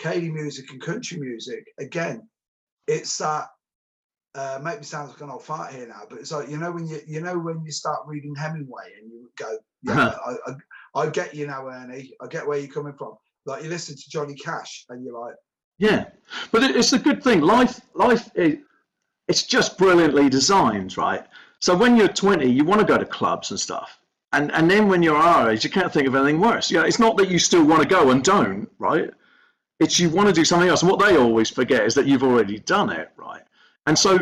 [0.00, 2.28] Céilí music and country music, again,
[2.86, 3.48] it's that.
[4.34, 6.72] Uh, make me sound like an old fart here now, but it's like you know
[6.72, 10.14] when you you know when you start reading Hemingway and you go, yeah.
[10.24, 12.14] I, I, I get you now, Ernie.
[12.18, 13.16] I get where you're coming from.
[13.44, 15.34] Like you listen to Johnny Cash and you're like,
[15.78, 16.06] yeah,
[16.50, 17.42] but it's a good thing.
[17.42, 18.58] Life, life, is,
[19.32, 21.24] it's just brilliantly designed, right?
[21.58, 23.98] So when you're 20, you want to go to clubs and stuff.
[24.34, 26.70] And, and then when you're our age, you can't think of anything worse.
[26.70, 29.08] Yeah, it's not that you still want to go and don't, right?
[29.80, 30.82] It's you want to do something else.
[30.82, 33.40] And what they always forget is that you've already done it, right?
[33.86, 34.18] And so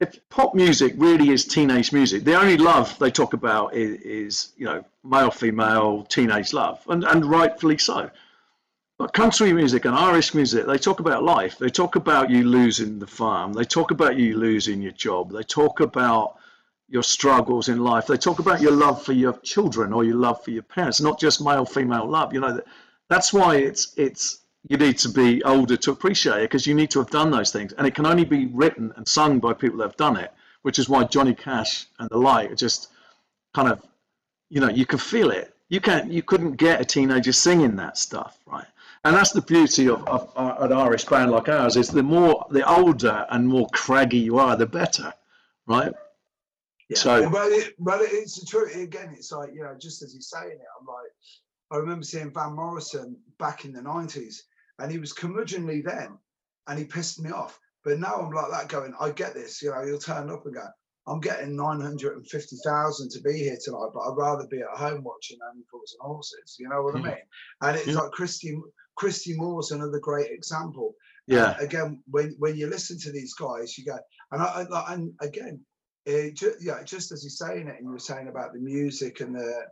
[0.00, 4.52] if pop music really is teenage music, the only love they talk about is, is
[4.56, 8.10] you know, male, female, teenage love, and, and rightfully so.
[8.96, 11.58] But country music and Irish music, they talk about life.
[11.58, 13.52] They talk about you losing the farm.
[13.52, 15.32] They talk about you losing your job.
[15.32, 16.36] They talk about
[16.88, 18.06] your struggles in life.
[18.06, 21.18] They talk about your love for your children or your love for your parents, not
[21.18, 22.32] just male female love.
[22.32, 22.60] You know,
[23.08, 26.90] that's why it's it's you need to be older to appreciate it because you need
[26.92, 29.78] to have done those things, and it can only be written and sung by people
[29.78, 30.32] that have done it.
[30.62, 32.90] Which is why Johnny Cash and the like are just
[33.54, 33.82] kind of,
[34.48, 35.54] you know, you can feel it.
[35.68, 38.64] You can't, you couldn't get a teenager singing that stuff, right?
[39.04, 42.46] And that's the beauty of, of, of an Irish band like ours is the more,
[42.50, 45.12] the older and more craggy you are, the better,
[45.66, 45.92] right?
[46.88, 46.98] Yeah.
[46.98, 48.74] So, but, it, but it's the truth.
[48.76, 51.12] Again, it's like, you know, just as he's saying it, I'm like,
[51.70, 54.36] I remember seeing Van Morrison back in the 90s,
[54.78, 56.18] and he was curmudgeonly then,
[56.66, 57.58] and he pissed me off.
[57.84, 60.54] But now I'm like that going, I get this, you know, he'll turn up and
[60.54, 60.66] go,
[61.06, 65.64] I'm getting 950,000 to be here tonight, but I'd rather be at home watching Only
[65.70, 66.56] Fools and Horses.
[66.58, 67.00] You know what mm.
[67.00, 67.22] I mean?
[67.60, 67.94] And it's yeah.
[67.94, 68.58] like Christy,
[68.96, 70.94] Christy Moore's another great example.
[71.26, 71.50] Yeah.
[71.50, 73.98] Uh, again, when when you listen to these guys, you go,
[74.30, 75.60] and I, I and again,
[76.06, 79.20] it just, yeah, just as you're saying it, and you were saying about the music
[79.20, 79.66] and the,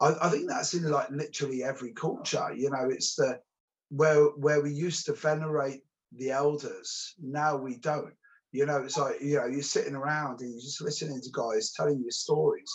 [0.00, 2.52] I, I think that's in like literally every culture.
[2.54, 3.40] You know, it's the
[3.90, 5.82] where where we used to venerate
[6.16, 8.14] the elders, now we don't.
[8.52, 11.72] You know, it's like you know, you're sitting around and you're just listening to guys
[11.72, 12.70] telling you stories,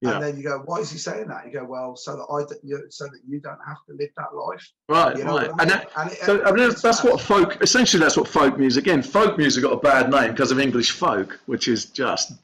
[0.00, 0.14] yeah.
[0.14, 1.44] And then you go, why is he saying that?
[1.46, 4.32] You go, well, so that I, you, so that you don't have to live that
[4.34, 4.70] life.
[4.88, 5.46] Right, you know right.
[5.46, 5.60] I mean?
[5.60, 7.60] And, that, and it, so, I mean, that's, that's what folk.
[7.62, 8.84] Essentially, that's what folk music.
[8.84, 12.34] Again, folk music got a bad name because of English folk, which is just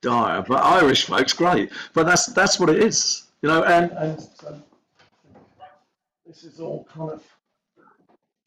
[0.00, 1.70] dire, but Irish folks, great.
[1.92, 3.62] But that's that's what it is, you know.
[3.64, 4.58] And and so
[6.26, 7.22] this is all kind of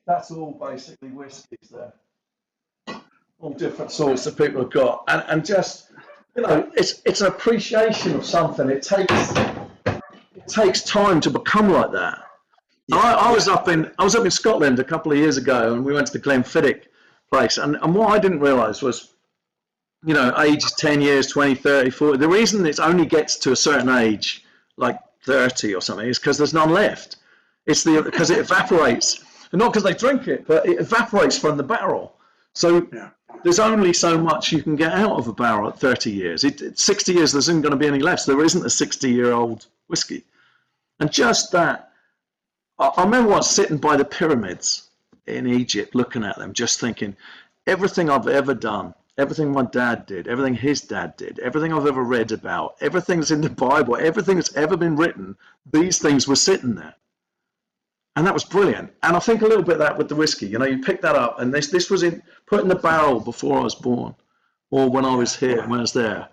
[0.08, 1.94] that's all basically whiskies there,
[3.40, 5.92] all different sorts that people have got, and and just
[6.40, 8.70] you know, it's it's an appreciation of something.
[8.70, 9.34] It takes
[9.86, 12.20] it takes time to become like that.
[12.92, 15.74] I, I was up in I was up in Scotland a couple of years ago,
[15.74, 16.84] and we went to the Glenfiddich
[17.30, 19.14] place, and, and what I didn't realise was
[20.06, 22.18] you know, age 10 years, 20, 30, 40.
[22.20, 24.46] The reason it only gets to a certain age,
[24.78, 27.18] like 30 or something, is because there's none left.
[27.66, 29.22] It's the because it evaporates,
[29.52, 32.16] and not because they drink it, but it evaporates from the barrel.
[32.54, 33.10] So Yeah.
[33.44, 36.44] There's only so much you can get out of a barrel at 30 years.
[36.44, 38.26] It, at 60 years, there isn't going to be any less.
[38.26, 40.24] There isn't a 60 year old whiskey.
[41.00, 41.92] And just that,
[42.78, 44.90] I, I remember once sitting by the pyramids
[45.28, 47.16] in Egypt, looking at them, just thinking,
[47.68, 52.04] everything I've ever done, everything my dad did, everything his dad did, everything I've ever
[52.04, 55.38] read about, everything that's in the Bible, everything that's ever been written,
[55.72, 56.96] these things were sitting there.
[58.20, 58.92] And that was brilliant.
[59.02, 60.46] And I think a little bit of that with the whiskey.
[60.46, 63.22] You know, you pick that up, and this this was in put in the barrel
[63.22, 64.14] before I was born,
[64.72, 66.28] or when I was here, when I was there,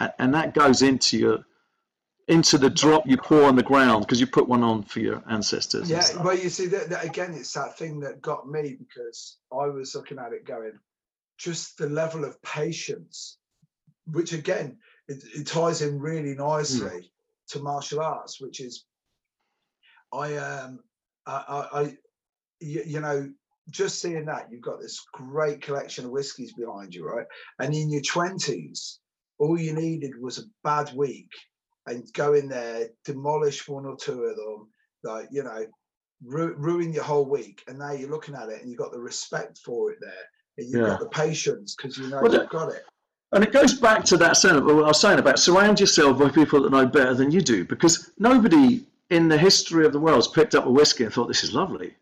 [0.00, 1.46] and, and that goes into your
[2.26, 5.22] into the drop you pour on the ground because you put one on for your
[5.30, 5.88] ancestors.
[5.88, 7.34] Yeah, well, you see that, that again.
[7.34, 10.76] It's that thing that got me because I was looking at it, going,
[11.38, 13.38] just the level of patience,
[14.06, 17.12] which again it, it ties in really nicely
[17.50, 18.86] to martial arts, which is,
[20.12, 20.80] I um,
[21.26, 21.96] I, I,
[22.60, 23.30] you, you know,
[23.70, 27.26] just seeing that you've got this great collection of whiskies behind you, right?
[27.60, 28.98] And in your twenties,
[29.38, 31.30] all you needed was a bad week
[31.86, 34.68] and go in there, demolish one or two of them,
[35.04, 35.66] like you know,
[36.24, 37.62] ru- ruin your whole week.
[37.68, 40.12] And now you're looking at it and you've got the respect for it there,
[40.58, 40.88] and you've Yeah.
[40.88, 42.84] got the patience because you know Well, you've got it.
[43.32, 46.28] And it goes back to that sentiment what I was saying about surround yourself by
[46.28, 50.16] people that know better than you do, because nobody in the history of the world
[50.16, 51.94] has picked up a whiskey and thought this is lovely,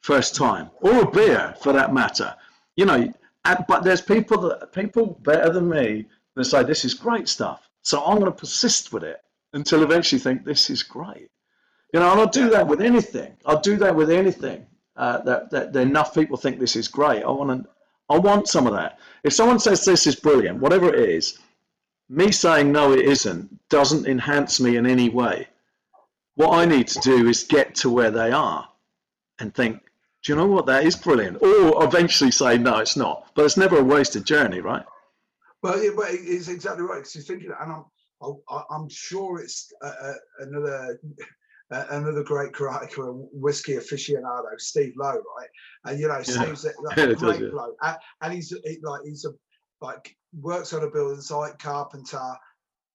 [0.00, 2.34] first time, or a beer for that matter.
[2.76, 3.12] You know,
[3.44, 7.68] and, but there's people that people better than me that say this is great stuff.
[7.82, 9.20] So I'm going to persist with it
[9.52, 11.30] until eventually think this is great.
[11.92, 13.36] You know, and I'll do that with anything.
[13.44, 17.22] I'll do that with anything uh, that, that, that enough people think this is great.
[17.22, 17.68] I want to,
[18.08, 18.98] I want some of that.
[19.22, 21.38] If someone says this is brilliant, whatever it is,
[22.08, 25.48] me saying no, it isn't, doesn't enhance me in any way.
[26.36, 28.68] What I need to do is get to where they are
[29.38, 29.80] and think,
[30.22, 30.66] do you know what?
[30.66, 31.42] That is brilliant.
[31.42, 33.28] Or eventually say, no, it's not.
[33.34, 34.84] But it's never a wasted journey, right?
[35.62, 36.96] Well, yeah, but it's exactly right.
[36.96, 37.84] Because you're thinking, and I'm,
[38.22, 40.98] I- I- I'm sure it's uh, uh, another,
[41.70, 42.88] uh, another great karate
[43.32, 45.48] whiskey aficionado, Steve Lowe, right?
[45.84, 47.48] And you know, Steve's a, like, Yeah, a great yeah.
[47.50, 49.30] bloke, and, and he's he, like he's a
[49.80, 52.34] like works on a building site, carpenter.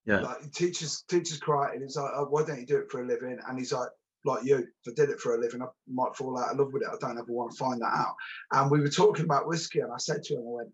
[0.05, 0.21] Yeah.
[0.21, 3.01] Like he teaches teaches karate, and he's like, oh, why don't you do it for
[3.03, 3.37] a living?
[3.47, 3.89] And he's like,
[4.25, 6.73] like you, if I did it for a living, I might fall out of love
[6.73, 6.89] with it.
[6.89, 8.15] I don't ever want to find that out.
[8.51, 10.69] And we were talking about whiskey, and I said to him, I went,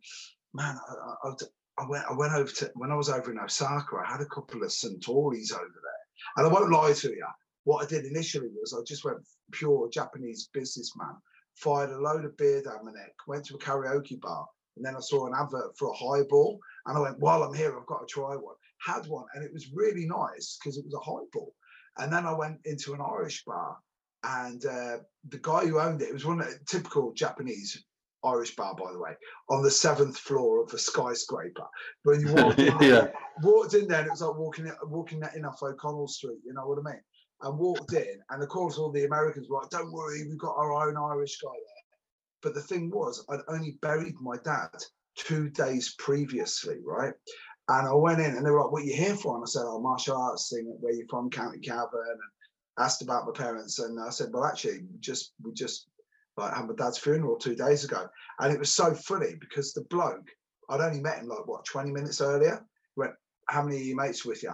[0.53, 1.31] man, I, I,
[1.77, 3.97] I- went, I went over to when I was over in Osaka.
[3.97, 6.03] I had a couple of Suntorys over there,
[6.37, 7.27] and I won't lie to you.
[7.65, 9.17] What I did initially was I just went
[9.51, 11.15] pure Japanese businessman,
[11.55, 14.45] fired a load of beer down my neck, went to a karaoke bar,
[14.77, 17.77] and then I saw an advert for a highball, and I went, while I'm here,
[17.77, 18.55] I've got to try one.
[18.79, 21.53] Had one, and it was really nice because it was a highball.
[21.97, 23.77] And then I went into an Irish bar,
[24.23, 24.97] and uh,
[25.29, 27.83] the guy who owned it, it was one of the typical Japanese
[28.23, 29.11] Irish bar, by the way,
[29.49, 31.67] on the seventh floor of a skyscraper.
[32.03, 33.07] When you walked in, Yeah.
[33.41, 36.39] walked in there, and it was like walking walking that in off O'Connell Street.
[36.43, 37.01] You know what I mean?
[37.41, 40.57] And walked in, and of course, all the Americans were like, "Don't worry, we've got
[40.57, 41.85] our own Irish guy there."
[42.41, 44.69] But the thing was, I'd only buried my dad
[45.15, 47.13] two days previously, right?
[47.67, 49.47] And I went in, and they were like, "What are you here for?" And I
[49.47, 50.65] said, "Oh, martial arts thing.
[50.79, 52.19] Where you from, County Cavan?" And
[52.77, 55.87] asked about my parents, and I said, "Well, actually, we just we just
[56.37, 58.07] like had my dad's funeral two days ago."
[58.39, 60.29] And it was so funny because the bloke,
[60.69, 62.65] I'd only met him like what 20 minutes earlier.
[62.95, 63.13] He went,
[63.47, 64.53] How many of mates with you?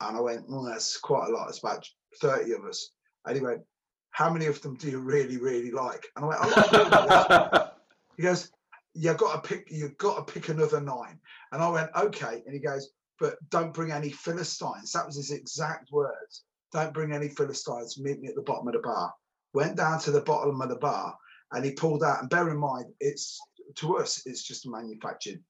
[0.00, 1.48] And I went, Well, that's quite a lot.
[1.48, 1.86] It's about
[2.20, 2.90] 30 of us.
[3.24, 3.62] And he went,
[4.10, 6.06] How many of them do you really, really like?
[6.16, 7.68] And I went, oh, I like all of them."
[8.16, 8.50] He goes,
[8.96, 11.20] You've got to pick, you've got to pick another nine.
[11.52, 12.42] And I went, Okay.
[12.44, 12.90] And he goes,
[13.20, 14.92] But don't bring any Philistines.
[14.92, 16.44] That was his exact words.
[16.72, 17.98] Don't bring any Philistines.
[17.98, 19.12] Meet me at the bottom of the bar.
[19.54, 21.16] Went down to the bottom of the bar
[21.52, 22.20] and he pulled out.
[22.20, 23.38] And bear in mind, it's
[23.76, 25.42] to us, it's just a manufactured,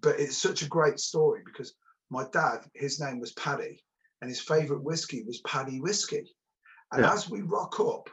[0.00, 1.74] but it's such a great story because
[2.10, 3.82] my dad, his name was Paddy,
[4.20, 6.34] and his favorite whiskey was Paddy whiskey.
[6.92, 7.12] And Yeah.
[7.12, 8.08] as we rock up,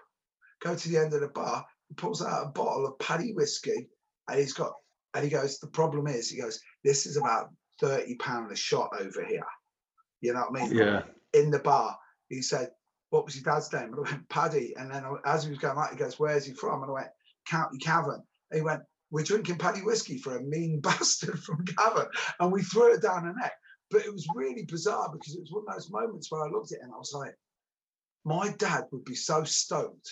[0.62, 3.90] go to the end of the bar, he pulls out a bottle of Paddy whiskey,
[4.30, 4.74] and he's got,
[5.14, 7.50] and he goes, the problem is, he goes, this is about
[7.80, 9.46] thirty pound a shot over here.
[10.22, 10.78] You know what I mean?
[10.78, 11.04] Yeah.
[11.34, 11.98] In the bar,
[12.30, 12.72] he said,
[13.10, 15.78] "What was your dad's name?" And I went, "Paddy." And then as he was going
[15.78, 17.08] out, he goes, "Where's he from?" And I went,
[17.48, 22.08] "County Cavan." And he went, "We're drinking Paddy whiskey for a mean bastard from Cavan,"
[22.40, 23.54] and we threw it down the neck.
[23.92, 26.72] But it was really bizarre because it was one of those moments where I looked
[26.72, 27.36] at it and I was like,
[28.26, 30.10] "My dad would be so stoked."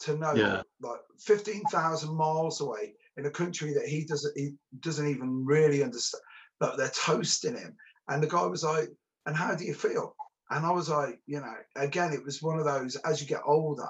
[0.00, 0.62] To know, Yeah.
[0.80, 5.82] like fifteen thousand miles away in a country that he doesn't, he doesn't even really
[5.82, 6.22] understand.
[6.58, 7.76] but they're toasting him,
[8.08, 8.90] and the guy was like,
[9.26, 10.16] "And how do you feel?"
[10.50, 12.96] And I was like, you know, again, it was one of those.
[12.96, 13.88] As you get older,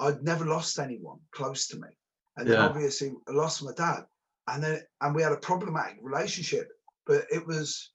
[0.00, 1.88] I'd never lost anyone close to me,
[2.36, 2.66] and then Yeah.
[2.68, 4.06] obviously I lost my dad,
[4.48, 6.68] and then and we had a problematic relationship.
[7.06, 7.92] But it was,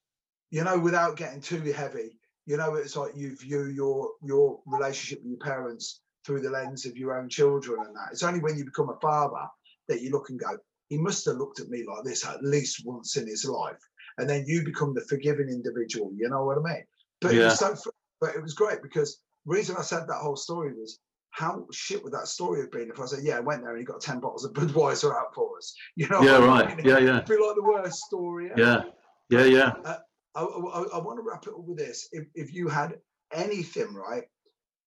[0.52, 5.20] you know, without getting too heavy, you know, it's like you view your your relationship
[5.24, 8.10] with your parents through the lens of your own children, and that.
[8.12, 9.48] It's only when you become a father
[9.88, 10.58] that you look and go,
[10.90, 13.80] he must have looked at me like this at least once in his life,
[14.18, 16.12] and then you become the forgiving individual.
[16.16, 16.84] You know what I mean?
[17.22, 17.46] But it Yeah.
[17.46, 21.00] was so, but it was great because the reason I said that whole story was
[21.32, 23.80] how shit would that story have been if I said, yeah, I went there and
[23.80, 25.74] he got 10 bottles of Budweiser out for us.
[25.96, 26.22] You know?
[26.22, 26.78] Yeah, what I right.
[26.78, 26.86] mean?
[26.86, 27.18] Yeah, yeah.
[27.18, 28.62] It'd be like the worst story ever.
[28.62, 28.82] Yeah.
[29.30, 29.74] Yeah, yeah.
[29.86, 29.98] Uh,
[30.36, 32.10] I, I, want to wrap it up with this.
[32.12, 33.00] If, if you had
[33.34, 34.24] anything, right?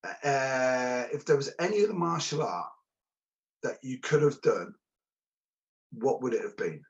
[0.04, 2.66] Uh, if there was any other martial art
[3.62, 4.74] that you could have done,
[5.92, 6.82] what would it have been?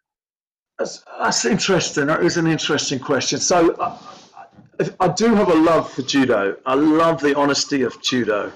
[0.79, 2.07] That's, that's interesting.
[2.07, 3.39] That is an interesting question.
[3.39, 6.57] So, I, I do have a love for judo.
[6.67, 8.53] I love the honesty of judo.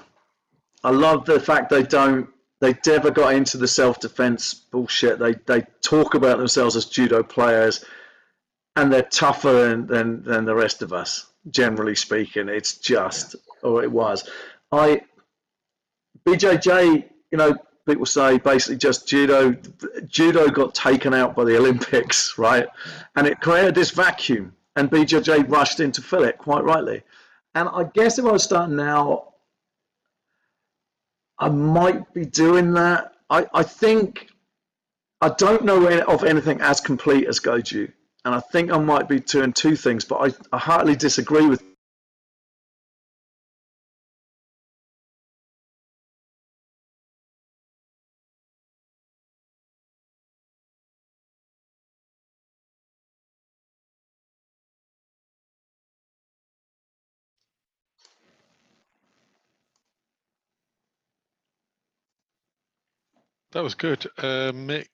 [0.83, 2.27] I love the fact they don't,
[2.59, 5.19] they never got into the self-defense bullshit.
[5.19, 7.85] They they talk about themselves as judo players,
[8.75, 11.27] and they're tougher than than, than the rest of us.
[11.49, 14.29] Generally speaking, it's just, or it was.
[14.71, 15.01] I
[16.25, 17.55] BJJ, you know,
[17.87, 19.55] people say basically just judo.
[20.07, 22.67] Judo got taken out by the Olympics, right?
[23.15, 27.03] And it created this vacuum, and BJJ rushed in to fill it, quite rightly.
[27.55, 29.33] And I guess if I was starting now,
[31.39, 33.13] I might be doing that.
[33.29, 34.29] I, I think
[35.21, 37.91] I don't know of anything as complete as Goju,
[38.25, 41.63] and I think I might be doing two things, but I, I heartily disagree with
[63.51, 64.05] That was good.
[64.17, 64.87] Uh, Mick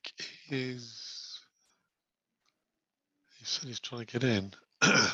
[0.50, 1.42] is.
[3.38, 4.54] He said he's trying to get in.
[4.82, 5.12] Is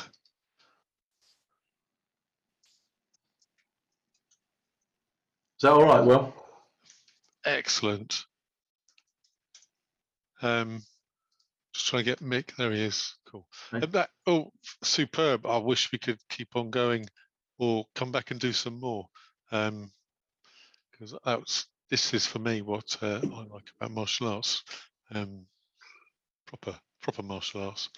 [5.62, 6.34] that all right, Will?
[7.44, 8.24] Excellent.
[10.40, 10.82] Um,
[11.72, 12.54] just trying to get Mick.
[12.56, 13.14] There he is.
[13.26, 13.46] Cool.
[13.72, 13.84] Okay.
[13.84, 14.52] And that oh,
[14.84, 15.46] superb.
[15.46, 17.06] I wish we could keep on going,
[17.58, 19.06] or come back and do some more.
[19.50, 19.90] Um,
[20.90, 24.64] because that's this is for me what uh, I like about martial arts.
[25.14, 25.44] Um,
[26.46, 27.90] proper proper martial arts.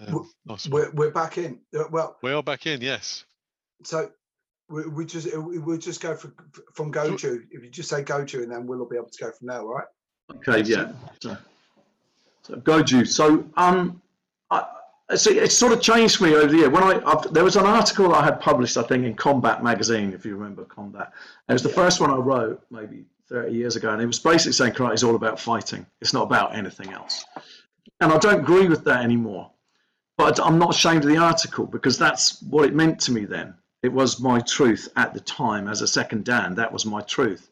[0.00, 0.66] Um, W- nice.
[0.66, 1.60] We're, we're back in.
[1.78, 2.80] Uh, Well, We are back in.
[2.80, 3.26] Yes.
[3.84, 4.10] so
[4.70, 6.32] we, we just we, we'll just go for,
[6.72, 7.42] from Goju.
[7.50, 9.60] If you just say Goju, and then we'll be able to go from there.
[9.60, 9.86] All right?
[10.36, 10.92] Okay, yeah.
[11.20, 11.36] So,
[12.40, 13.06] so Goju.
[13.06, 14.00] So, um,
[14.50, 14.64] I,
[15.14, 16.70] see, it's sort of changed me over the year.
[16.70, 20.14] When I I've, there was an article I had published, I think, in Combat magazine,
[20.14, 21.12] if you remember Combat.
[21.50, 24.52] It was the first one I wrote, maybe 30 years ago, and it was basically
[24.52, 25.86] saying karate is all about fighting.
[26.00, 27.24] It's not about anything else.
[28.00, 29.50] And I don't agree with that anymore.
[30.18, 33.54] But I'm not ashamed of the article because that's what it meant to me then.
[33.82, 36.54] It was my truth at the time as a second Dan.
[36.54, 37.50] That was my truth.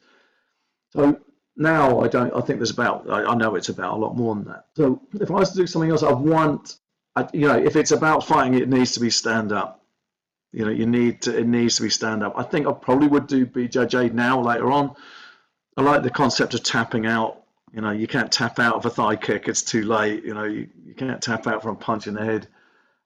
[0.90, 1.20] So
[1.56, 2.34] now I don't.
[2.34, 3.08] I think there's about.
[3.10, 4.66] I, I know it's about a lot more than that.
[4.76, 6.78] So if I was to do something else, I want.
[7.16, 9.84] I, you know, if it's about fighting, it needs to be stand up.
[10.52, 11.36] You know, you need to.
[11.36, 12.34] It needs to be stand up.
[12.36, 14.96] I think I probably would do BJJ now later on.
[15.76, 17.42] I like the concept of tapping out.
[17.72, 20.24] You know, you can't tap out of a thigh kick; it's too late.
[20.24, 22.46] You know, you, you can't tap out from a punch in the head.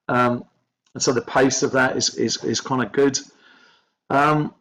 [0.08, 0.44] Um,
[0.94, 3.18] and so the pace of that is is, is kind of good.
[4.10, 4.54] Um,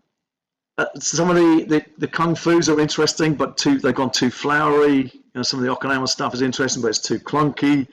[0.78, 4.30] uh, some of the, the, the kung fu's are interesting, but too they've gone too
[4.30, 5.12] flowery.
[5.14, 7.88] You know, some of the Okinawa stuff is interesting, but it's too clunky.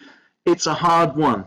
[0.45, 1.47] It's a hard one,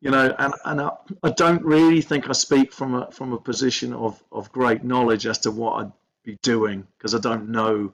[0.00, 0.90] you know, and, and I,
[1.22, 5.26] I don't really think I speak from a from a position of, of great knowledge
[5.26, 5.92] as to what I'd
[6.24, 7.92] be doing because I don't know.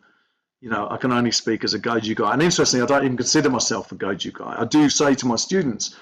[0.61, 2.33] You know, I can only speak as a Goju guy.
[2.33, 4.57] And interestingly, I don't even consider myself a Goju guy.
[4.59, 5.95] I do say to my students,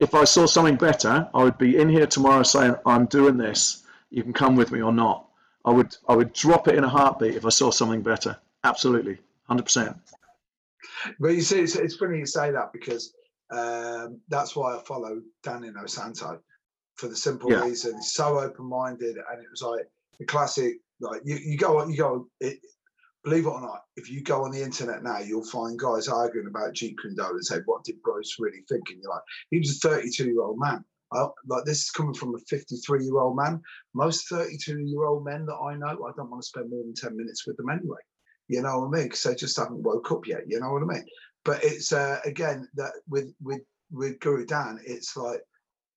[0.00, 3.84] if I saw something better, I would be in here tomorrow saying, I'm doing this.
[4.10, 5.28] You can come with me or not.
[5.64, 8.36] I would I would drop it in a heartbeat if I saw something better.
[8.64, 9.18] Absolutely,
[9.48, 9.96] hundred percent.
[11.18, 13.14] But you see, it's, it's funny you say that because
[13.52, 16.40] Um, that's why I follow Dan Inosanto
[16.94, 17.62] for the simple Yeah.
[17.62, 19.86] reason he's so open-minded, and it was like
[20.18, 20.80] the classic.
[21.02, 22.28] Like you, you go, you go.
[22.40, 22.58] It,
[23.24, 26.46] believe it or not, if you go on the internet now, you'll find guys arguing
[26.46, 29.84] about Jeet Kune and say, "What did Bruce really think?" And you're like, he was
[29.84, 30.84] a 32-year-old man.
[31.12, 33.60] I, like this is coming from a 53-year-old man.
[33.94, 37.46] Most 32-year-old men that I know, I don't want to spend more than 10 minutes
[37.46, 38.00] with them anyway.
[38.48, 39.04] You know what I mean?
[39.04, 40.42] Because they just haven't woke up yet.
[40.46, 41.06] You know what I mean?
[41.44, 45.40] But it's uh, again that with with with Guro Dan, it's like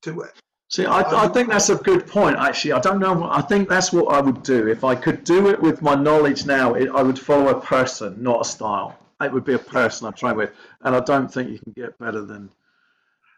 [0.02, 0.32] do it.
[0.76, 2.36] See, I, I think that's a good point.
[2.36, 3.30] Actually, I don't know.
[3.32, 6.46] I think that's what I would do if I could do it with my knowledge
[6.46, 6.74] now.
[6.74, 9.00] It, I would follow a person, not a style.
[9.22, 10.52] It would be a person I train with,
[10.82, 12.50] and I don't think you can get better than.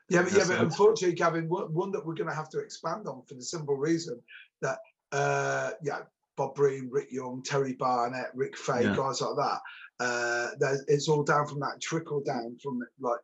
[0.10, 3.08] Yeah, but yeah, but unfortunately, Gavin, one, one that we're going to have to expand
[3.08, 4.20] on for the simple reason
[4.64, 4.80] that
[5.12, 6.00] uh, yeah,
[6.38, 8.96] Bob Breen, Rick Young, Terry Barnett, Rick Faye, Yeah.
[8.96, 9.60] guys like that.
[10.04, 13.20] Uh, it's all down from that trickle down from like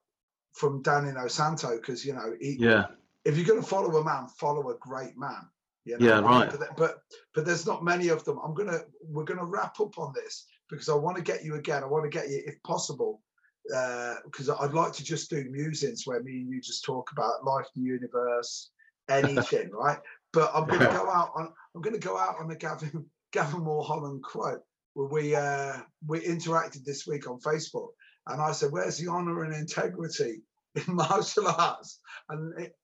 [0.51, 2.85] from Dan Inosanto because you know he, Yeah,
[3.25, 5.47] if you're going to follow a man, follow a great man.
[5.85, 6.05] You know?
[6.05, 6.49] Yeah, right.
[6.49, 7.01] But, but
[7.35, 8.39] but there's not many of them.
[8.43, 11.83] I'm gonna we're gonna wrap up on this because I want to get you again.
[11.83, 13.21] I want to get you if possible
[13.65, 17.65] because I'd like to just do musings where me and you just talk about life,
[17.75, 18.71] the universe,
[19.09, 19.99] anything, right?
[20.31, 24.23] But I'm gonna go out on I'm gonna go out on the Gavin Gavin holland
[24.23, 24.61] quote
[24.93, 27.89] where we uh we interacted this week on Facebook
[28.27, 30.41] and I said, Where's the honor and integrity
[30.75, 31.99] in martial arts?
[32.29, 32.75] And it,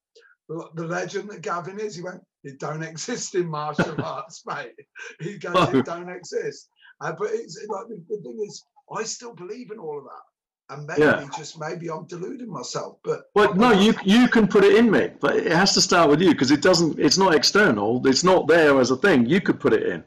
[0.76, 4.74] the legend that Gavin is, he went, It don't exist in martial arts, mate.
[5.22, 6.70] He goes, it don't exist.
[7.02, 8.64] Uh, but it's like the, the thing is,
[8.96, 10.76] I still believe in all of that.
[10.76, 11.28] And maybe Yeah.
[11.36, 12.98] just maybe I'm deluding myself.
[13.04, 16.10] But well, no, you you can put it in, Mick, but it has to start
[16.10, 17.00] with you because it doesn't.
[17.00, 18.06] It's not external.
[18.06, 19.26] It's not there as a thing.
[19.26, 20.04] You could put it in.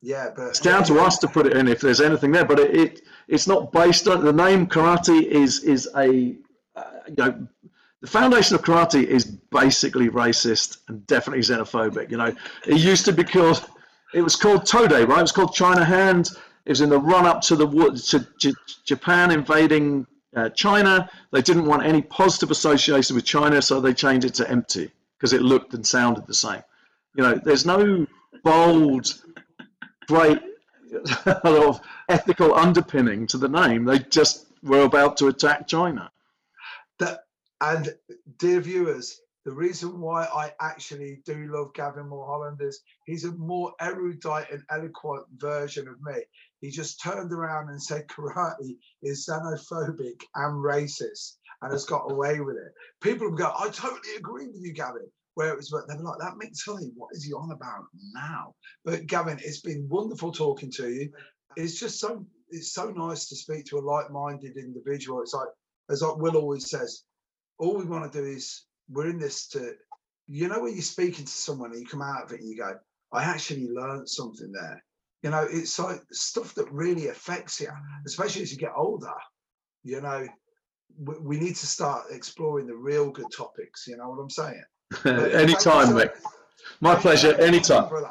[0.00, 2.58] yeah, but It's down to us to put it in if there's anything there, but
[2.58, 6.36] it, it it's not based on the name karate is is a
[6.76, 7.46] uh, you know
[8.00, 12.10] the foundation of karate is basically racist and definitely xenophobic.
[12.10, 12.34] You know,
[12.66, 13.66] it used to be called
[14.14, 15.18] it was called Tode, right?
[15.18, 16.30] It was called China Hand.
[16.64, 17.66] It was in the run up to the
[18.08, 21.10] to J- Japan invading uh, China.
[21.32, 25.32] They didn't want any positive association with China, so they changed it to empty because
[25.32, 26.62] it looked and sounded the same.
[27.16, 28.06] You know, there's no
[28.44, 29.20] bold
[30.06, 30.38] great
[31.44, 33.84] of ethical underpinning to the name.
[33.84, 36.10] They just were about to attack China.
[37.60, 37.94] And
[38.38, 43.72] dear viewers the reason why i actually do love gavin mulholland is he's a more
[43.80, 46.22] erudite and eloquent version of me.
[46.60, 52.40] He just turned around and said karate is xenophobic and racist and has got away
[52.40, 52.72] with it.
[53.00, 56.18] People go i totally agree with you gavin where it was but they were like
[56.18, 58.54] that makes funny what is he on about now?
[58.84, 61.10] But gavin it's been wonderful talking to you.
[61.56, 65.22] It's just so it's so nice to speak to a like-minded individual.
[65.22, 65.48] It's like
[65.90, 67.04] as like Will always says,
[67.58, 69.74] all we want to do is we're in this to,
[70.26, 72.56] you know, when you're speaking to someone and you come out of it and you
[72.56, 72.74] go,
[73.12, 74.82] I actually learned something there.
[75.22, 77.70] You know, it's like stuff that really affects you,
[78.06, 79.14] especially as you get older.
[79.82, 80.26] You know,
[80.96, 83.86] we, we need to start exploring the real good topics.
[83.88, 84.62] You know what I'm saying?
[85.34, 86.08] anytime, you.
[86.80, 87.34] My pleasure.
[87.34, 87.88] Anytime.
[87.88, 88.10] brother.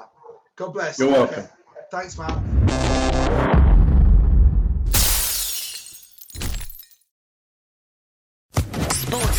[0.55, 0.99] God bless.
[0.99, 1.47] You're welcome.
[1.91, 2.86] Thanks, man.